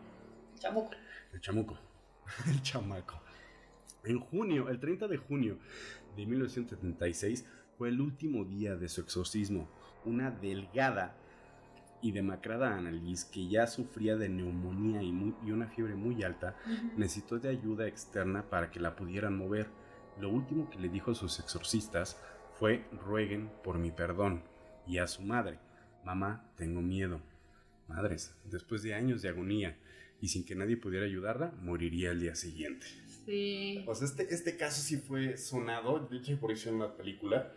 [0.58, 0.90] Chamuco.
[1.32, 1.78] El chamuco.
[2.46, 3.20] el chamaco.
[4.04, 5.58] En junio, el 30 de junio
[6.16, 7.46] de 1976,
[7.78, 9.68] fue el último día de su exorcismo.
[10.04, 11.16] Una delgada
[12.02, 15.10] y demacrada Annalise, que ya sufría de neumonía y,
[15.50, 16.56] una fiebre muy alta,
[16.96, 19.68] necesitó de ayuda externa para que la pudieran mover.
[20.20, 22.20] Lo último que le dijo a sus exorcistas
[22.58, 24.42] fue rueguen por mi perdón
[24.86, 25.58] y a su madre,
[26.04, 27.20] mamá, tengo miedo.
[27.86, 29.78] Madres, después de años de agonía
[30.20, 32.86] y sin que nadie pudiera ayudarla, moriría el día siguiente.
[33.24, 33.84] Sí.
[33.86, 37.52] O sea, este, este caso sí fue sonado, de hecho por eso en la película,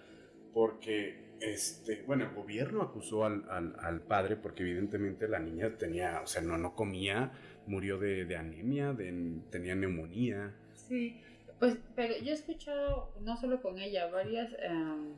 [0.54, 6.28] porque, este, bueno, el gobierno acusó al, al, padre porque evidentemente la niña tenía, o
[6.28, 7.32] sea, no, no comía,
[7.68, 10.54] murió de, de anemia, de, tenía neumonía.
[10.74, 11.22] Sí,
[11.62, 15.14] pues, pero yo he escuchado, no solo con ella, varias, em,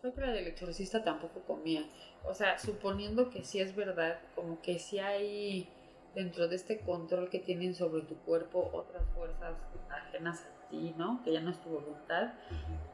[0.00, 1.84] creo que la del exorcista tampoco comía.
[2.24, 5.68] O sea, suponiendo que sí es verdad, como que sí hay
[6.16, 9.54] dentro de este control que tienen sobre tu cuerpo otras fuerzas
[9.88, 11.22] ajenas a ti, ¿no?
[11.22, 12.32] Que ya no es tu voluntad.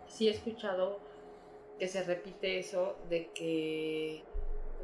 [0.07, 1.01] Sí he escuchado
[1.79, 4.25] que se repite eso de que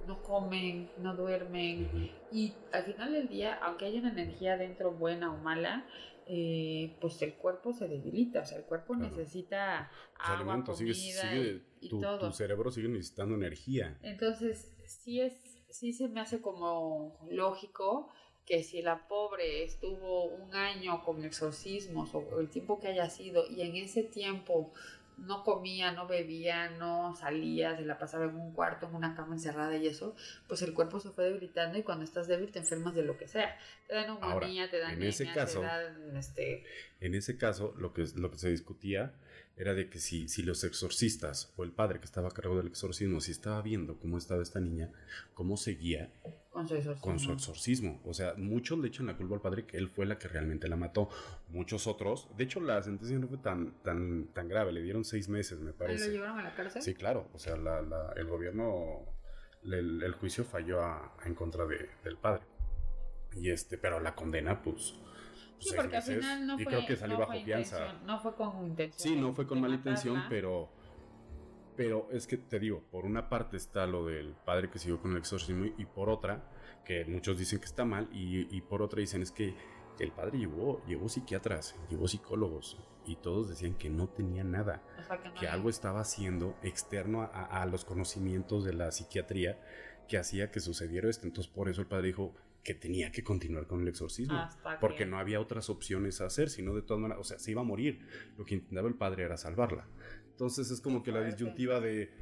[0.07, 5.33] no comen, no duermen y al final del día, aunque haya una energía dentro buena
[5.33, 5.87] o mala,
[6.27, 11.35] eh, pues el cuerpo se debilita, o sea, el cuerpo necesita agua, comida
[11.81, 12.29] y, tu, todo.
[12.29, 13.98] Tu cerebro sigue necesitando energía.
[14.03, 15.35] Entonces, sí es,
[15.70, 18.11] sí se me hace como lógico
[18.44, 23.44] que si la pobre estuvo un año con exorcismos o el tiempo que haya sido
[23.46, 24.72] y en ese tiempo
[25.18, 29.35] no comía, no bebía, no salía, se la pasaba en un cuarto, en una cama
[29.35, 30.14] encerrada y eso,
[30.46, 33.28] pues el cuerpo se fue debilitando y cuando estás débil te enfermas de lo que
[33.28, 33.57] sea.
[33.87, 35.62] Te dan neumonía, te dan en ese caso,
[36.14, 36.64] este...
[37.00, 39.12] En ese caso, lo que, lo que se discutía
[39.59, 42.68] era de que si, si los exorcistas o el padre que estaba a cargo del
[42.68, 44.92] exorcismo, si estaba viendo cómo estaba esta niña,
[45.35, 46.12] cómo seguía
[47.01, 48.01] con su exorcismo.
[48.05, 50.68] O sea, muchos le echan la culpa al padre que él fue la que realmente
[50.68, 51.09] la mató.
[51.49, 55.29] Muchos otros, de hecho la sentencia no fue tan, tan, tan grave, le dieron seis
[55.29, 56.07] meses, me parece.
[56.07, 56.81] ¿Lo llevaron a la cárcel?
[56.81, 57.29] Sí, claro.
[57.35, 57.55] O sea,
[58.16, 59.07] el gobierno,
[59.64, 62.44] el, juicio falló a, en contra del padre.
[63.35, 64.94] Y este, pero la condena, pues
[65.59, 66.62] Sí, porque al final no fue.
[66.62, 67.94] Y creo que salió bajo fianza.
[68.05, 69.14] No fue con intención.
[69.14, 70.71] Sí, no fue con mala intención, pero.
[71.77, 75.12] Pero es que te digo, por una parte está lo del padre que siguió con
[75.12, 76.42] el exorcismo y por otra,
[76.85, 79.55] que muchos dicen que está mal, y, por otra dicen es que
[80.01, 84.83] el padre llevó, llevó psiquiatras, llevó psicólogos, y todos decían que no tenía nada,
[85.38, 89.61] que, algo estaba haciendo externo a, a, los conocimientos de la psiquiatría
[90.09, 91.29] que hacía que sucediera esto.
[91.29, 92.35] Entonces por eso el padre dijo,
[92.68, 94.46] que tenía que continuar con el exorcismo.
[94.78, 97.62] porque no había otras opciones a hacer, sino de todas maneras, o sea, se iba
[97.62, 98.07] a morir.
[98.37, 99.88] Lo que intentaba el padre era salvarla.
[100.33, 102.12] Entonces es como que la disyuntiva de,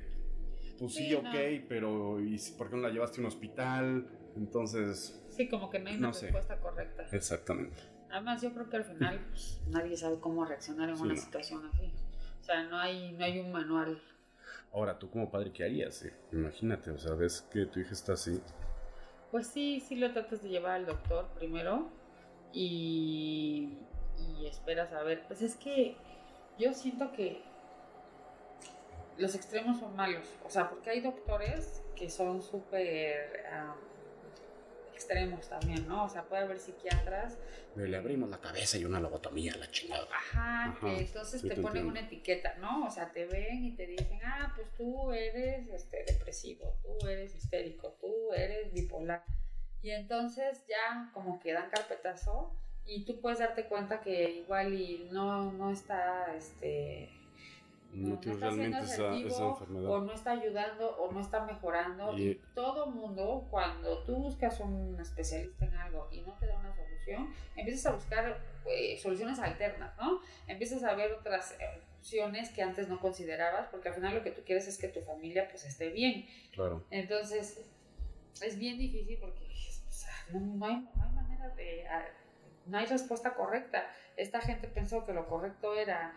[0.79, 4.07] pues sí, ok, pero ¿y por qué no la llevaste a un hospital?
[4.37, 5.21] Entonces...
[5.31, 7.09] Sí, como que no hay una respuesta correcta.
[7.11, 7.83] Exactamente.
[8.09, 11.93] Además, yo creo que al final pues, nadie sabe cómo reaccionar en una situación así.
[12.41, 14.01] O sea, no hay, no hay un manual.
[14.73, 16.07] Ahora, tú como padre, ¿qué harías?
[16.31, 18.41] Imagínate, o sea, ves que tu hija está así
[19.37, 21.91] Pues sí, sí lo tratas de llevar al doctor primero
[22.55, 23.69] y,
[24.17, 25.25] y esperas a ver.
[25.27, 25.95] Pues es que
[26.59, 27.43] yo siento que
[29.19, 30.27] los extremos son malos.
[30.43, 33.45] O sea, porque hay doctores que son súper
[34.97, 36.05] extremos también, ¿no?
[36.05, 37.37] O sea, puede haber psiquiatras.
[37.77, 40.09] Le abrimos la cabeza y una lobotomía, la chingada.
[40.11, 42.87] Ajá, que entonces te ponen una etiqueta, ¿no?
[42.87, 47.35] O sea, te ven y te dicen, ah, pues tú eres este, depresivo, tú eres
[47.35, 49.23] histérico, tú eres bipolar.
[49.83, 52.53] Y entonces ya como que dan carpetazo
[52.87, 57.11] y tú puedes darte cuenta que igual y no, no está, este
[57.93, 59.91] no, realmente esa, enfermedad.
[59.91, 62.17] O no está ayudando o no está mejorando.
[62.17, 66.75] Y, todo mundo, cuando tú buscas un especialista en algo y no te da una
[66.75, 70.21] solución, empiezas a buscar eh, soluciones alternas, ¿no?
[70.47, 74.31] Empiezas a ver otras eh, opciones que antes no considerabas, porque al final lo que
[74.31, 76.27] tú quieres es que tu familia pues esté bien.
[76.53, 76.85] Claro.
[76.91, 77.65] Entonces,
[78.43, 79.47] es bien difícil porque
[80.33, 81.85] no, hay, no hay manera de...
[82.67, 83.89] No hay respuesta correcta.
[84.17, 86.13] Esta gente pensó que lo correcto era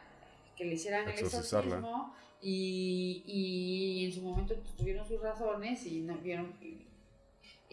[0.60, 6.18] que le hicieran el exorcismo y, y, en su momento tuvieron sus razones y no
[6.18, 6.86] vieron y,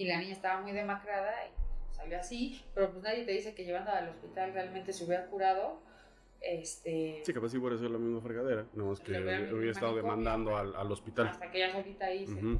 [0.05, 3.99] la niña estaba muy demacrada y salió así, pero pues nadie te dice que llevándola
[3.99, 5.81] al hospital realmente se hubiera curado.
[6.41, 10.57] Este, sí, capaz si hubiera sido la misma fregadera, no más que hubiera, estado demandando
[10.57, 11.27] al, al, hospital.
[11.27, 12.59] Hasta que ella solita ahí o sea,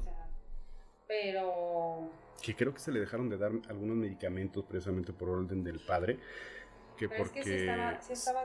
[1.07, 2.11] pero...
[2.43, 6.19] Que creo que se le dejaron de dar algunos medicamentos precisamente por orden del padre
[6.97, 7.41] que porque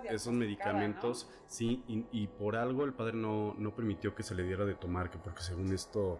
[0.09, 4.65] esos medicamentos, sí, y, por algo el padre no, no permitió que se le diera
[4.65, 6.19] de tomar, que porque según esto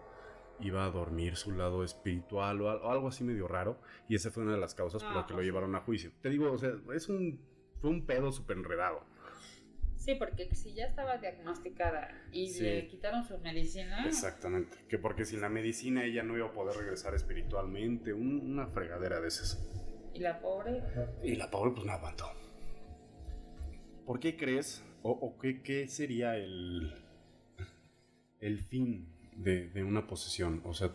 [0.60, 4.52] iba a dormir su lado espiritual o, algo así medio raro, y esa fue una
[4.52, 6.12] de las causas por las que lo pues llevaron a juicio.
[6.20, 7.40] Te digo, o sea, es un,
[7.80, 9.04] fue un pedo súper enredado.
[9.96, 14.04] Sí, porque si ya estaba diagnosticada y le quitaron su medicina.
[14.04, 14.76] Exactamente.
[14.88, 18.12] Que porque sin la medicina ella no iba a poder regresar espiritualmente.
[18.12, 19.62] una fregadera de esas.
[20.14, 20.82] ¿Y la pobre?
[21.22, 22.26] Y la pobre pues no aguantó.
[24.06, 26.92] ¿Por qué crees o, qué, qué, sería el,
[28.40, 30.60] el fin de, de, una posesión?
[30.64, 30.90] O sea,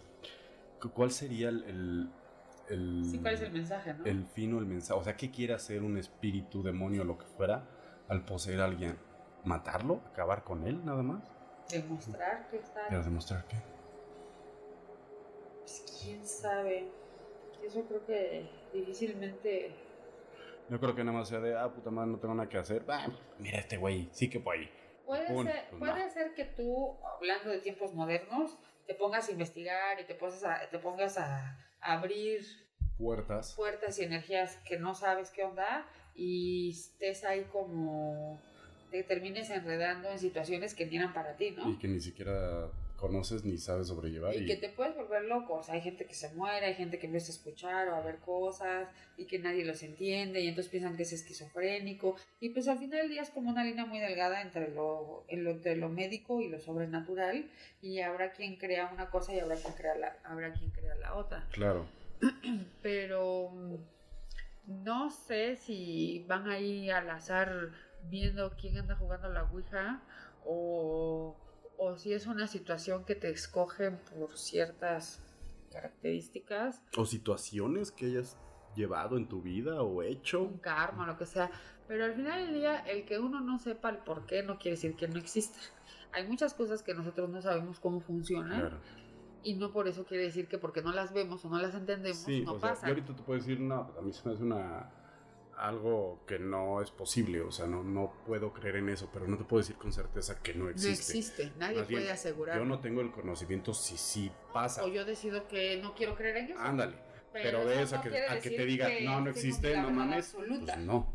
[0.94, 2.12] ¿cuál sería el,
[2.70, 4.06] el, sí, ¿cuál es el mensaje, no?
[4.06, 5.00] El fin o el mensaje.
[5.00, 7.68] O sea, ¿qué quiere hacer un espíritu, demonio, lo que fuera,
[8.08, 8.98] al poseer a alguien?
[9.46, 10.02] ¿Matarlo?
[10.12, 11.24] ¿Acabar con él, nada más?
[11.70, 12.82] Demostrar que está.
[12.90, 13.58] ¿Pero demostrar qué?
[15.62, 16.92] Pues quién sabe.
[17.66, 19.72] Eso creo que difícilmente.
[20.70, 22.84] Yo creo que nada más sea de, ah, puta madre, no tengo nada que hacer.
[23.40, 24.70] mira este güey, sí que puede.
[25.06, 30.00] Puede, ser, pues puede ser que tú, hablando de tiempos modernos, te pongas a investigar
[30.02, 32.42] y te, pongas a, te pongas a, abrir
[32.98, 33.54] puertas.
[33.56, 38.42] puertas y energías que no sabes qué onda y estés ahí como
[38.92, 41.70] te termines enredando en situaciones que ni eran para ti, ¿no?
[41.70, 44.36] Y que ni siquiera conoces ni sabes sobrellevar.
[44.36, 45.54] Y, que te puedes volver loco.
[45.54, 48.02] O sea, hay gente que se muere, hay gente que empieza a escuchar o a
[48.02, 52.18] ver cosas y que nadie los entiende y entonces piensan que es esquizofrénico.
[52.42, 55.78] Y pues al final del día es como una línea muy delgada entre lo, entre
[55.78, 57.50] lo médico y lo sobrenatural.
[57.82, 61.16] Y habrá quien crea una cosa y habrá quien crea la, habrá quien crea la
[61.16, 61.48] otra.
[61.58, 61.86] Claro.
[62.82, 63.52] Pero
[64.66, 67.72] no sé si van ahí al azar
[68.10, 70.02] viendo quién anda jugando la Ouija
[70.46, 71.36] o
[71.78, 75.22] o si es una situación que te escogen por ciertas
[75.72, 76.82] características.
[76.98, 78.38] O situaciones que hayas
[78.76, 80.44] llevado en tu vida o hecho.
[80.44, 81.52] Un karma, lo que sea.
[81.88, 84.76] Pero al final del día, el que uno no sepa el por qué no quiere
[84.76, 85.60] decir que no exista.
[86.12, 88.80] Hay muchas cosas que nosotros no sabemos cómo funcionan.
[89.44, 92.28] Y no por eso quiere decir que porque no las vemos o no las entendemos,
[92.28, 92.88] no pasa.
[92.88, 94.90] Yo ahorita te puedo decir, no, a mí se me hace una
[95.58, 99.38] algo que no es posible, o sea, no, no puedo creer en eso, pero no
[99.38, 100.90] te puedo decir con certeza que no existe.
[100.90, 102.58] No existe, nadie puede asegurar.
[102.58, 104.84] Yo no tengo el conocimiento si sí pasa.
[104.84, 106.60] O yo decido que no quiero creer en eso.
[106.60, 106.96] Ándale,
[107.34, 108.10] pero, de eso, a, que,
[108.42, 111.14] que, te diga, no, no existe, no mames, pues no.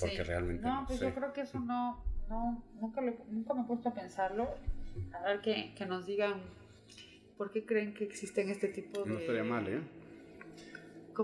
[0.00, 0.84] Porque realmente no.
[0.86, 4.54] pues yo creo que eso no, no nunca, nunca me he puesto a pensarlo.
[5.12, 6.42] A ver que, que nos digan
[7.36, 9.10] por qué creen que existen este tipo de...
[9.10, 9.80] No estaría mal, ¿eh?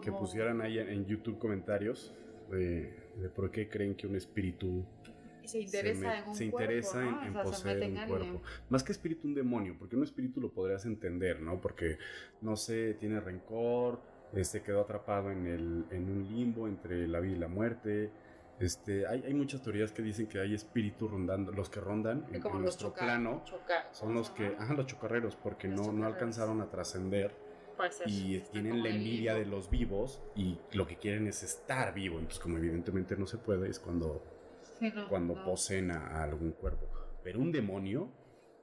[0.01, 2.15] Que pusieran ahí en YouTube comentarios
[2.51, 4.85] de, por qué creen que un espíritu
[5.45, 8.43] se interesa en se interesa en, poseer un cuerpo.
[8.69, 11.61] Más que espíritu, un demonio, porque un espíritu lo podrías entender, ¿no?
[11.61, 11.99] Porque,
[12.41, 14.01] no sé, tiene rencor,
[14.35, 18.11] este, quedó atrapado en, el, en un limbo entre la vida y la muerte.
[18.61, 22.41] Este, hay, hay muchas teorías que dicen que hay espíritus rondando, los que rondan en,
[22.61, 23.43] nuestro plano
[23.91, 27.35] son los que, ajá, los chocarreros, porque no, no alcanzaron a trascender
[28.07, 32.19] y tienen la envidia de los vivos y lo que quieren es estar vivo.
[32.19, 34.25] Entonces, como evidentemente no se puede, es cuando,
[35.09, 36.88] cuando poseen a, algún cuerpo.
[37.23, 38.13] Pero un demonio,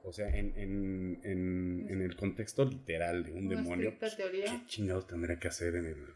[0.02, 5.06] O sea, en, en, en, en el contexto literal de un demonio, pues, ¿qué chingados
[5.06, 6.06] tendría que hacer en el...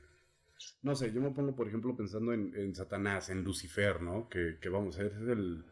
[0.82, 4.28] No sé, yo me pongo, por ejemplo, pensando en, en Satanás, en Lucifer, ¿no?
[4.28, 5.64] Que, que vamos a ver, es el,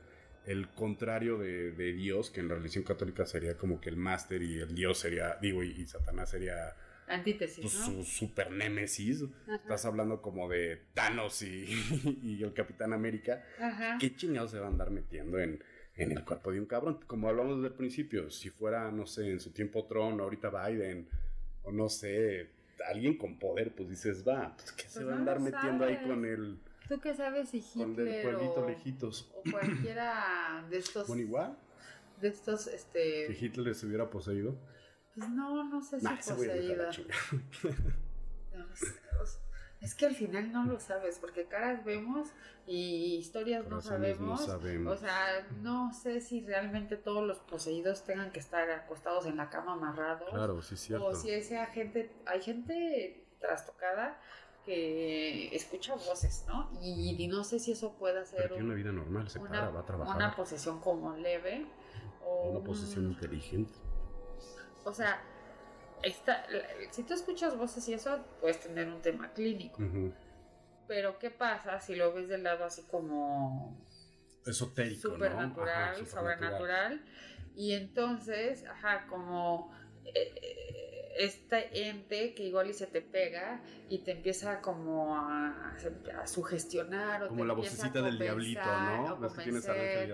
[0.47, 4.43] el contrario de, de, Dios, que en la religión católica sería como que el máster
[4.43, 6.75] y el Dios sería, digo, y, Satanás sería...
[7.13, 9.25] Antítesis, pues, Su super némesis.
[9.49, 11.65] Estás hablando como de Thanos y,
[12.23, 13.45] y el Capitán América.
[13.61, 13.99] Ajá.
[14.01, 15.63] ¿Qué chingados se va a andar metiendo en
[15.97, 17.01] en el cuerpo de un cabrón.
[17.07, 21.09] Como hablamos desde el principio, si fuera, no sé, en su tiempo Tron, ahorita Biden,
[21.63, 22.51] o no sé,
[22.89, 25.99] alguien con poder, pues dices, va, pues que se pues va a andar metiendo ahí
[26.07, 26.59] con el...
[26.89, 29.31] ¿Tú qué sabes si Hitler o, lejitos.
[29.35, 31.07] o cualquiera de estos...
[31.07, 31.57] ¿Con igual?
[32.21, 33.27] De estos, este...
[33.27, 34.57] ¿Que Hitler se hubiera poseído?
[35.15, 36.87] Pues no, no sé si poseída.
[38.55, 39.03] no sé,
[39.83, 42.29] es que al final no lo sabes, porque caras vemos
[42.69, 44.49] y historias no sabemos.
[44.87, 49.51] O sea, no sé si realmente todos los poseídos tengan que estar acostados en la
[49.51, 50.31] cama amarrados.
[50.31, 51.07] Claro, sí, cierto.
[51.07, 54.21] O si esa gente, hay gente trastocada
[54.65, 56.71] que escucha voces, ¿no?
[56.81, 60.15] Y, no sé si eso puede ser una vida normal, se para, va a trabajar.
[60.15, 61.67] Una posesión como leve
[62.25, 63.73] o una posesión inteligente.
[64.85, 65.23] O sea,
[66.91, 69.83] si tú escuchas voces y eso, puedes tener un tema clínico.
[70.89, 73.79] Pero ¿qué pasa si lo ves del lado así como...
[74.45, 77.05] Esotérico, supernatural, sobrenatural.
[77.55, 79.73] Y entonces, ajá, como...
[80.05, 85.77] Eh, este ente que igual y se te pega y te empieza como a,
[86.27, 89.15] sugestionar o como la vocecita del diablito, ¿no?
[89.15, 89.67] O, tienes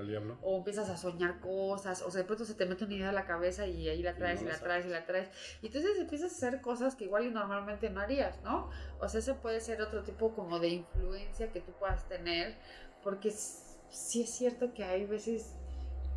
[0.07, 0.39] diablo.
[0.43, 3.13] o empiezas a soñar cosas, o sea, de pronto se te mete una idea a
[3.13, 5.29] la cabeza y ahí la traes y, la traes y la traes.
[5.63, 8.71] Y entonces empiezas a hacer cosas que igual y normalmente no harías, ¿no?
[9.01, 12.57] O sea, ese puede ser otro tipo como de influencia que tú puedas tener,
[13.03, 15.55] porque sí es cierto que hay veces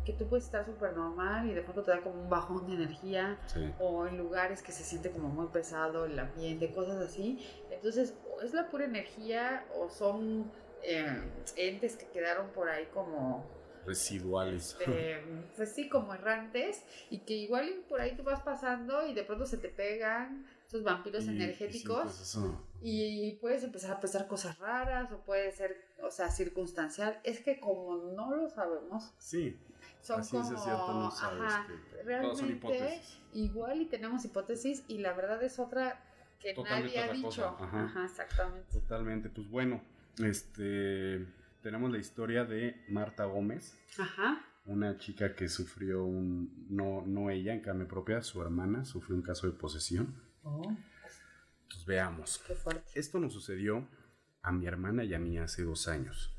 [0.04, 2.74] que tú puedes estar súper normal y de pronto te da como un bajón de
[2.74, 3.38] energía
[3.78, 7.38] o en lugares que se siente como muy pesado el ambiente, cosas así.
[7.70, 10.50] Entonces, o es la pura energía o son
[10.82, 11.22] eh,
[11.56, 13.44] entes que quedaron por ahí como
[13.86, 14.76] residuales.
[14.78, 15.20] Este,
[15.56, 19.46] pues sí, como errantes y que igual por ahí tú vas pasando y de pronto
[19.46, 20.46] se te pegan
[20.80, 22.38] vampiros energéticos pues
[22.80, 27.20] y puedes empezar a pensar cosas raras o puede ser, o sea, circunstancial.
[27.24, 29.12] Es que como no lo sabemos.
[29.18, 29.56] Sí
[30.02, 31.66] son Así como, es cierto, no sabes ajá,
[32.04, 33.00] realmente
[33.32, 36.02] igual y tenemos hipótesis y la verdad es otra
[36.40, 37.56] que nadie ha dicho.
[37.58, 38.04] Ajá.
[38.04, 38.80] exactamente.
[38.80, 39.80] Totalmente, pues bueno,
[40.18, 41.26] este
[41.62, 43.78] tenemos la historia de Marta Gómez.
[43.96, 44.44] Ajá.
[44.66, 49.22] Una chica que sufrió un no no ella en carne propia, su hermana sufrió un
[49.22, 50.20] caso de posesión.
[50.42, 50.74] Oh.
[51.62, 52.42] Entonces veamos.
[52.46, 52.90] Qué fuerte.
[52.94, 53.88] Esto nos sucedió
[54.42, 56.34] a mi hermana y a mí hace dos años.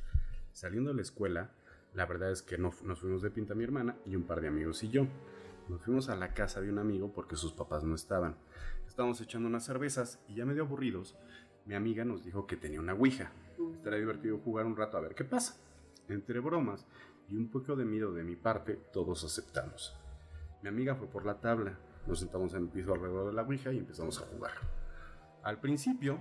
[0.51, 1.51] Saliendo de la escuela,
[1.93, 4.47] la verdad es que no, nos fuimos de pinta mi hermana y un par de
[4.47, 5.07] amigos y yo.
[5.69, 8.35] Nos fuimos a la casa de un amigo porque sus papás no estaban.
[8.87, 11.15] Estábamos echando unas cervezas y ya medio aburridos,
[11.65, 13.31] mi amiga nos dijo que tenía una ouija.
[13.75, 15.55] Estaría divertido jugar un rato a ver qué pasa.
[16.09, 16.85] Entre bromas
[17.29, 19.95] y un poco de miedo de mi parte, todos aceptamos.
[20.61, 23.71] Mi amiga fue por la tabla, nos sentamos en el piso alrededor de la ouija
[23.71, 24.53] y empezamos a jugar.
[25.43, 26.19] Al principio,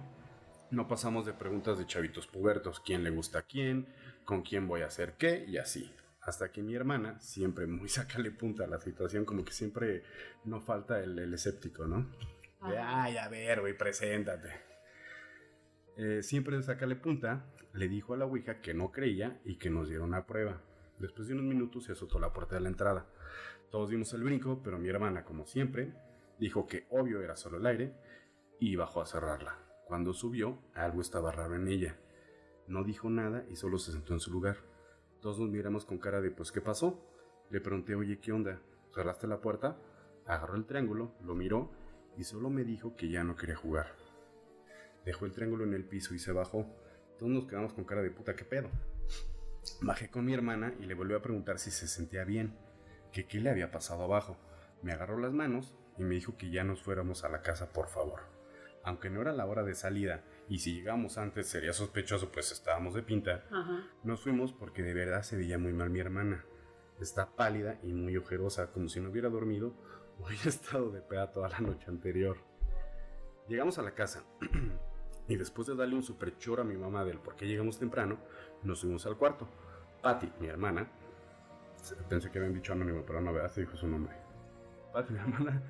[0.71, 3.87] no pasamos de preguntas de chavitos pubertos, quién le gusta a quién,
[4.25, 5.95] con quién voy a hacer qué y así.
[6.23, 10.03] Hasta que mi hermana, siempre muy sacale punta a la situación, como que siempre
[10.45, 12.11] no falta el, escéptico, ¿no?
[12.69, 14.51] De, ay, a ver, güey, preséntate.
[15.97, 19.89] Eh, siempre sacale punta, le dijo a la Ouija que no creía y que nos
[19.89, 20.63] diera una prueba.
[20.99, 23.07] Después de unos minutos se azotó la puerta de la entrada.
[23.73, 25.95] Todos dimos el brinco, pero mi hermana, como siempre,
[26.39, 27.95] dijo que obvio era solo el aire
[28.61, 29.57] y bajó a cerrarla.
[29.87, 31.97] Cuando subió, algo estaba raro en ella.
[32.67, 34.59] No dijo nada y solo se sentó en su lugar.
[35.23, 37.03] Todos nos miramos con cara de pues ¿qué pasó?
[37.49, 38.61] Le pregunté, oye, ¿qué onda?
[38.95, 39.79] ¿Cerraste la puerta?
[40.27, 41.73] Agarró el triángulo, lo miró
[42.19, 43.87] y solo me dijo que ya no quería jugar.
[45.07, 46.67] Dejó el triángulo en el piso y se bajó.
[47.19, 48.69] Todos nos quedamos con cara de puta, ¿qué pedo?
[49.81, 52.55] Bajé con mi hermana y le volví a preguntar si se sentía bien,
[53.13, 54.37] que qué le había pasado abajo.
[54.83, 57.89] Me agarró las manos y me dijo que ya nos fuéramos a la casa, por
[57.89, 58.21] favor.
[58.85, 62.95] Aunque no era la hora de salida y si llegamos antes sería sospechoso, pues estábamos
[62.95, 63.45] de pinta.
[64.03, 66.45] Nos fuimos porque de verdad se veía muy mal mi hermana.
[67.01, 69.75] Está pálida y muy ojerosa, como si no hubiera dormido
[70.19, 72.39] o hubiera estado de peda toda la noche anterior.
[73.49, 74.25] Llegamos a la casa
[75.29, 78.19] y después de darle un super choro a mi mamá del por qué llegamos temprano,
[78.63, 79.49] nos fuimos al cuarto.
[80.03, 80.91] Patty, mi hermana,
[82.09, 84.15] pensé que habían dicho anónimo, pero no, se dijo su nombre.
[84.93, 85.63] Patty, mi hermana,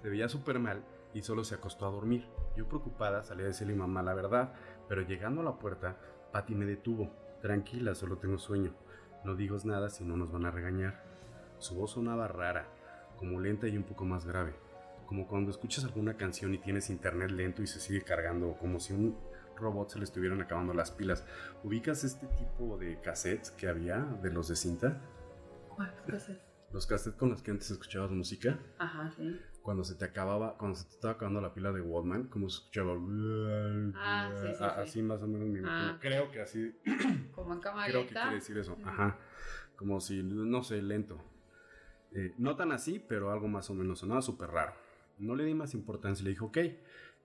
[0.00, 0.82] se veía súper mal
[1.14, 2.26] y solo se acostó a dormir.
[2.56, 4.52] Yo preocupada salí a decirle a mi mamá la verdad,
[4.88, 5.96] pero llegando a la puerta,
[6.32, 7.10] Patty me detuvo.
[7.40, 8.74] Tranquila, solo tengo sueño.
[9.24, 11.02] No digas nada si no nos van a regañar.
[11.58, 12.66] Su voz sonaba rara,
[13.16, 14.54] como lenta y un poco más grave.
[15.06, 18.92] Como cuando escuchas alguna canción y tienes internet lento y se sigue cargando, como si
[18.92, 19.16] un
[19.56, 21.24] robot se le estuvieran acabando las pilas.
[21.62, 25.00] ¿Ubicas este tipo de cassettes que había de los de cinta?
[26.72, 28.58] Los cassettes con los que antes escuchabas música.
[28.78, 29.38] Ajá, sí.
[29.62, 32.58] Cuando se te acababa, cuando se te estaba acabando la pila de Walkman, como se
[32.58, 32.94] escuchaba.
[33.94, 35.98] Ah, sí, sí, Así más o menos Ah.
[36.00, 36.74] Creo que así.
[37.32, 38.22] Como en Creo que camarita.
[38.22, 38.76] quiere decir eso.
[38.84, 39.18] Ajá.
[39.76, 41.22] Como si, no sé, lento.
[42.12, 44.00] Eh, no tan así, pero algo más o menos.
[44.00, 44.72] Sonaba súper raro.
[45.18, 46.24] No le di más importancia.
[46.24, 46.58] Le dije, ok,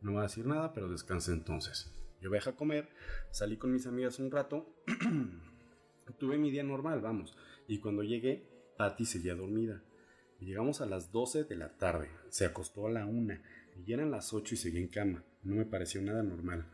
[0.01, 1.93] no voy a decir nada, pero descanse entonces.
[2.21, 2.89] Yo viajé a comer,
[3.31, 4.75] salí con mis amigas un rato.
[6.19, 7.37] Tuve mi día normal, vamos.
[7.67, 8.47] Y cuando llegué,
[8.77, 9.83] Patty seguía dormida.
[10.39, 12.09] Llegamos a las 12 de la tarde.
[12.29, 13.35] Se acostó a la 1
[13.85, 15.23] y eran las 8 y seguía en cama.
[15.43, 16.65] No me pareció nada normal.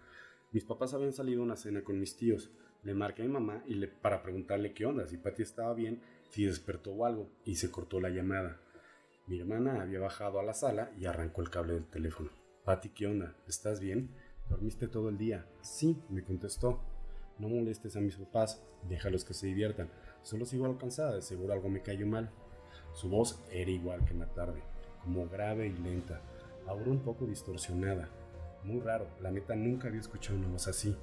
[0.52, 2.52] Mis papás habían salido a una cena con mis tíos.
[2.84, 6.02] Le marqué a mi mamá y le, para preguntarle qué onda, si Patty estaba bien,
[6.30, 8.60] si despertó o algo, y se cortó la llamada.
[9.26, 12.30] Mi hermana había bajado a la sala y arrancó el cable del teléfono.
[12.66, 13.36] Patty, ¿qué onda?
[13.48, 14.10] ¿Estás bien?
[14.50, 15.48] ¿Dormiste todo el día?
[15.62, 16.82] Sí, me contestó.
[17.40, 19.90] No molestes a mis papás, déjalos que se diviertan.
[20.24, 22.30] Solo sigo algo cansada, de seguro algo me cayó mal.
[22.94, 24.62] Su voz era igual que en la tarde,
[25.04, 26.22] como grave y lenta,
[26.66, 28.08] ahora un poco distorsionada.
[28.64, 30.96] Muy raro, la neta nunca había escuchado una voz así.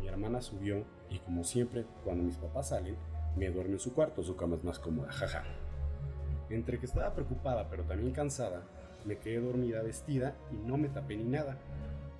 [0.00, 2.96] Mi hermana subió y como siempre, cuando mis papás salen,
[3.36, 5.44] me duerme en su cuarto, su cama es más cómoda, jaja.
[6.48, 8.62] Entre que estaba preocupada pero también cansada,
[9.04, 11.58] me quedé dormida vestida y no me tapé ni nada,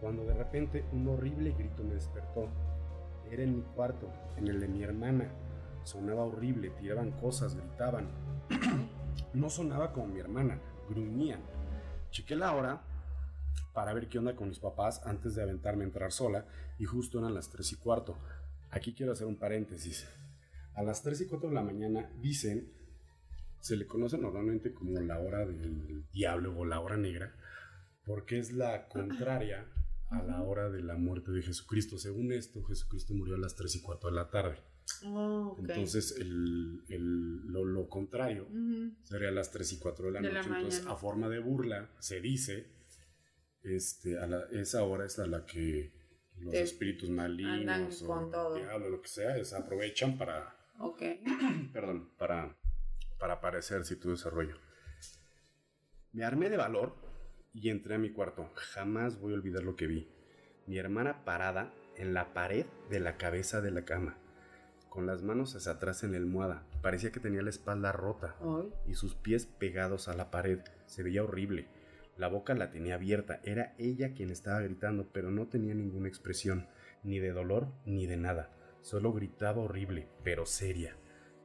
[0.00, 2.48] cuando de repente un horrible grito me despertó.
[3.30, 5.30] Era en mi cuarto, en el de mi hermana.
[5.84, 8.08] Sonaba horrible, tiraban cosas, gritaban.
[9.34, 11.40] no sonaba como mi hermana, gruñían.
[12.10, 12.82] Chequé la hora
[13.72, 16.46] para ver qué onda con mis papás antes de aventarme a entrar sola
[16.78, 18.16] y justo eran las 3 y cuarto.
[18.70, 20.08] Aquí quiero hacer un paréntesis.
[20.74, 22.72] A las 3 y 4 de la mañana dicen,
[23.60, 27.34] se le conoce normalmente como la hora del diablo o la hora negra,
[28.04, 29.66] porque es la contraria
[30.10, 31.98] a la hora de la muerte de Jesucristo.
[31.98, 34.58] Según esto, Jesucristo murió a las 3 y cuarto de la tarde.
[35.06, 35.56] Oh.
[35.58, 38.46] Entonces, el, el- lo, lo contrario
[39.02, 40.54] sería a las 3 y 4 de la De la noche.
[40.56, 42.66] Entonces, a forma de burla, se dice,
[43.62, 45.92] este, a la- esa hora es a la que
[46.38, 48.56] los Te espíritus malignos o con todo.
[48.56, 51.02] el diablo, lo que sea, se aprovechan para, Ok.
[51.72, 52.56] perdón, para,
[53.18, 54.56] para aparecerse y todo ese rollo.
[56.12, 56.94] Me armé de valor
[57.52, 58.50] y entré a mi cuarto.
[58.54, 60.08] Jamás voy a olvidar lo que vi.
[60.66, 64.16] Mi hermana parada en la pared de la cabeza de la cama,
[64.94, 66.62] con las manos hacia atrás en la almohada.
[66.80, 68.72] Parecía que tenía la espalda rota Ay.
[68.86, 70.60] y sus pies pegados a la pared.
[70.86, 71.66] Se veía horrible.
[72.16, 73.40] La boca la tenía abierta.
[73.42, 76.68] Era ella quien estaba gritando, pero no tenía ninguna expresión,
[77.02, 78.52] ni de dolor ni de nada.
[78.82, 80.96] Solo gritaba horrible, pero seria,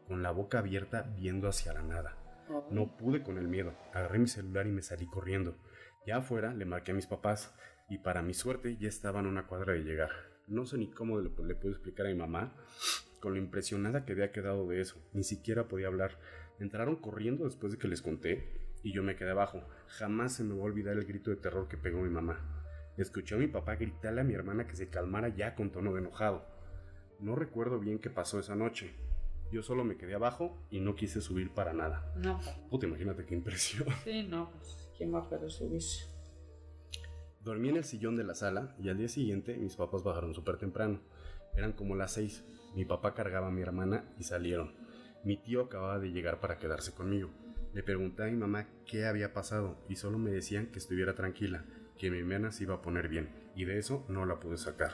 [0.07, 2.17] con la boca abierta viendo hacia la nada.
[2.49, 2.55] Ay.
[2.69, 3.73] No pude con el miedo.
[3.95, 5.57] Agarré mi celular y me salí corriendo.
[6.05, 7.51] Ya afuera le marqué a mis papás
[7.89, 10.11] y para mi suerte ya estaban a una cuadra de llegar.
[10.45, 12.53] No sé ni cómo le, le pude explicar a mi mamá
[13.20, 14.97] con lo impresionada que había quedado de eso.
[15.13, 16.20] Ni siquiera podía hablar.
[16.59, 19.63] Entraron corriendo después de que les conté y yo me quedé abajo.
[19.88, 22.39] Jamás se me va a olvidar el grito de terror que pegó mi mamá.
[22.97, 25.99] Escuché a mi papá gritarle a mi hermana que se calmara ya con tono de
[26.01, 26.45] enojado.
[27.20, 28.93] No recuerdo bien qué pasó esa noche.
[29.51, 32.13] Yo solo me quedé abajo y no quise subir para nada.
[32.15, 32.39] No.
[32.70, 33.88] Puta, imagínate qué impresión.
[34.03, 34.51] Sí, no.
[34.51, 36.07] Pues, ¿quién va a querer subirse?
[37.41, 40.57] Dormí en el sillón de la sala y al día siguiente mis papás bajaron súper
[40.57, 40.99] temprano.
[41.55, 42.43] Eran como las seis.
[42.76, 44.74] Mi papá cargaba a mi hermana y salieron.
[45.24, 47.30] Mi tío acababa de llegar para quedarse conmigo.
[47.74, 51.65] Le pregunté a mi mamá qué había pasado y solo me decían que estuviera tranquila,
[51.97, 54.91] que mi hermana se iba a poner bien y de eso no la pude sacar.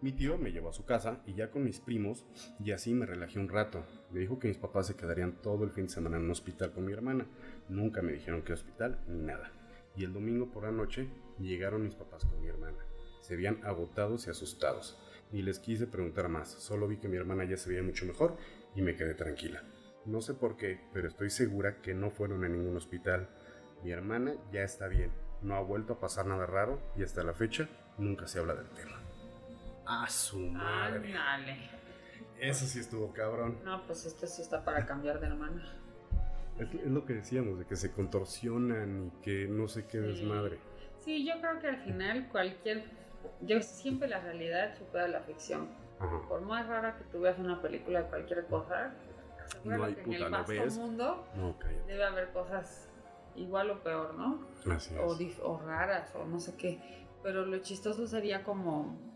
[0.00, 2.26] Mi tío me llevó a su casa y ya con mis primos
[2.62, 3.84] y así me relajé un rato.
[4.10, 6.72] Me dijo que mis papás se quedarían todo el fin de semana en un hospital
[6.72, 7.26] con mi hermana.
[7.68, 9.50] Nunca me dijeron qué hospital ni nada.
[9.96, 11.08] Y el domingo por la noche
[11.38, 12.78] llegaron mis papás con mi hermana.
[13.22, 14.98] Se veían agotados y asustados.
[15.34, 18.36] Ni les quise preguntar más, solo vi que mi hermana ya se veía mucho mejor
[18.76, 19.64] y me quedé tranquila.
[20.04, 23.28] No sé por qué, pero estoy segura que no fueron a ningún hospital.
[23.82, 25.10] Mi hermana ya está bien,
[25.42, 27.68] no ha vuelto a pasar nada raro y hasta la fecha
[27.98, 28.96] nunca se habla del tema.
[29.86, 31.16] ¡A su madre!
[31.16, 31.68] Ándale.
[32.38, 33.58] Eso sí estuvo cabrón.
[33.64, 35.64] No, pues esto sí está para cambiar de hermana.
[36.60, 40.06] Es, es lo que decíamos, de que se contorsionan y que no sé qué Sí.
[40.06, 40.58] desmadre.
[41.00, 42.84] Sí, yo creo que al final cualquier...
[43.42, 45.68] Yo siempre la realidad supera la ficción.
[45.98, 46.20] Ajá.
[46.28, 48.94] Por más rara que tú veas una película de cualquier cosa,
[49.64, 50.78] No hay que en puta, el ¿lo vasto ves?
[50.78, 51.56] mundo No,
[51.86, 52.88] debe haber cosas
[53.36, 54.46] igual o peor, ¿no?
[54.70, 55.38] Así O, es.
[55.42, 56.80] o raras o no sé qué.
[57.22, 59.12] Pero lo chistoso sería como...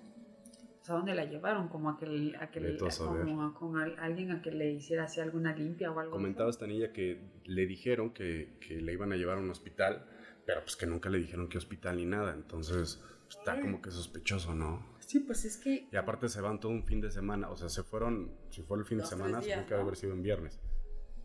[0.89, 4.51] A dónde la llevaron, como a que, a que le, como con alguien a que
[4.51, 6.13] le hiciera así alguna limpia o algo.
[6.13, 10.07] Comentaba esta niña que le dijeron que, que, le iban a llevar a un hospital,
[10.47, 14.55] pero pues que nunca le dijeron qué hospital ni nada, entonces está como que sospechoso,
[14.55, 14.99] ¿no?
[15.01, 15.89] Sí, pues es que...
[15.91, 18.79] Y aparte se van todo un fin de semana, o sea, se fueron, si fue
[18.79, 20.61] el fin de semana, supongo que debe haber sido en viernes.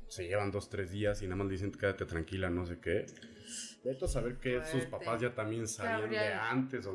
[0.07, 3.05] Se llevan dos, tres días y nada más dicen quédate tranquila, no sé qué.
[3.83, 6.93] Vete a saber que sus papás ya también sabían de antes o,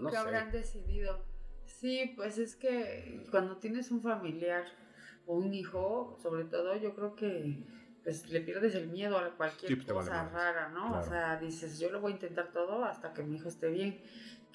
[0.00, 1.24] no que habrán decidido.
[1.64, 4.64] Sí, pues es que cuando tienes un familiar
[5.26, 7.62] o un hijo, sobre todo, yo creo que
[8.06, 10.96] pues le pierdes el miedo a cualquier cosa rara, ¿no?
[10.96, 14.00] O sea, dices, yo lo voy a intentar todo hasta que mi hijo esté bien.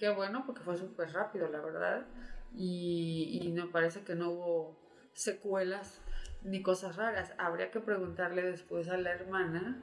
[0.02, 2.08] Qué bueno, porque fue súper rápido, la verdad.
[2.56, 4.76] Y, y me parece que no hubo
[5.14, 6.02] secuelas
[6.42, 7.36] ni cosas raras.
[7.38, 9.80] Habría que preguntarle después a la hermana,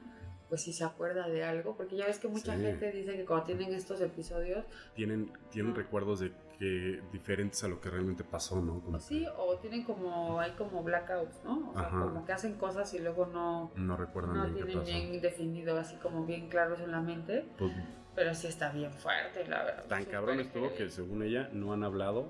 [0.49, 3.45] pues si se acuerda de algo, porque ya ves que mucha gente dice que cuando
[3.45, 4.65] tienen estos episodios...
[4.93, 8.81] Tienen, tienen recuerdos de que diferentes a lo que realmente pasó, ¿no?
[8.99, 11.71] Sí, o tienen como, hay como blackouts, ¿no?
[11.71, 13.71] O sea, como que hacen cosas y luego no...
[13.77, 17.45] No recuerdan No tienen bien definido, así como bien claros en la mente.
[17.57, 17.71] Pues
[18.19, 19.85] pero sí está bien fuerte, la verdad.
[19.85, 22.29] Tan cabrón estuvo que según ella no han hablado,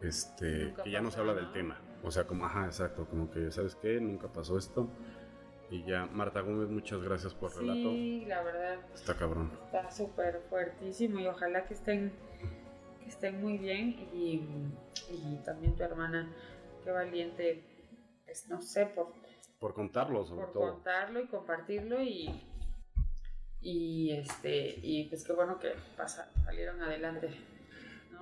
[0.00, 1.78] este, que ya no se habla del tema.
[2.02, 4.00] O sea, como, ajá, exacto, como que, ¿sabes qué?
[4.00, 4.88] Nunca pasó esto.
[5.68, 7.90] Y ya, Marta Gómez, muchas gracias por el relato.
[7.90, 8.78] Sí, la verdad.
[8.94, 9.52] Está cabrón.
[9.66, 12.10] Está súper fuertísimo y ojalá que estén,
[13.02, 14.08] que estén muy bien.
[14.14, 14.46] Y,
[15.10, 16.32] y también tu hermana,
[16.84, 17.62] qué valiente,
[18.24, 19.12] pues no sé, por...
[19.58, 20.62] Por contarlo, sobre por todo.
[20.62, 22.48] Por contarlo y compartirlo y
[23.62, 27.30] y este y pues qué bueno que pasa, salieron adelante.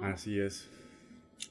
[0.01, 0.69] Así es.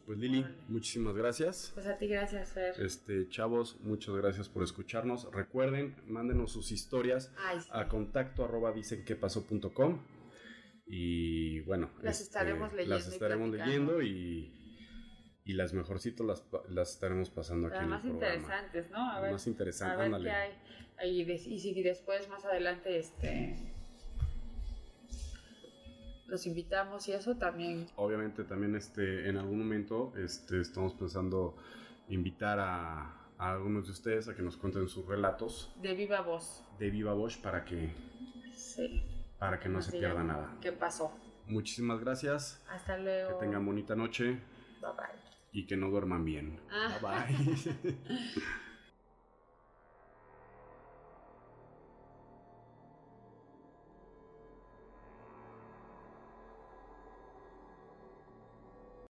[0.06, 1.72] Pues Lili, muchísimas gracias.
[1.74, 2.80] Pues a ti gracias, Fer.
[2.80, 5.32] Este, chavos, muchas gracias por escucharnos.
[5.32, 7.34] Recuerden, mándenos sus historias
[7.72, 10.00] a contacto arroba dicen que pasó punto com.
[10.86, 12.96] Y bueno, las este, estaremos leyendo.
[12.96, 14.54] Las estaremos leyendo y,
[15.44, 17.78] y las mejorcitos las, las estaremos pasando aquí.
[17.78, 19.12] Las más interesantes, ¿no?
[19.12, 20.52] A ver, más interesantes, a ver qué hay.
[21.12, 23.56] Y, y si después, más adelante, este
[26.30, 27.88] los invitamos y eso también.
[27.96, 31.56] Obviamente también este, en algún momento este, estamos pensando
[32.08, 35.74] invitar a, algunos de ustedes a que nos cuenten sus relatos.
[35.82, 36.64] De viva voz.
[36.78, 37.94] De viva voz para que...
[38.54, 39.04] Sí.
[39.38, 40.58] Para que no se pierda nada.
[40.62, 41.14] ¿Qué pasó?
[41.48, 42.62] Muchísimas gracias.
[42.70, 43.40] Hasta luego.
[43.40, 44.40] Que tengan bonita noche.
[44.82, 45.20] Bye bye.
[45.52, 46.60] Y que no duerman bien.
[46.70, 47.00] Ah.
[47.02, 48.44] Bye bye.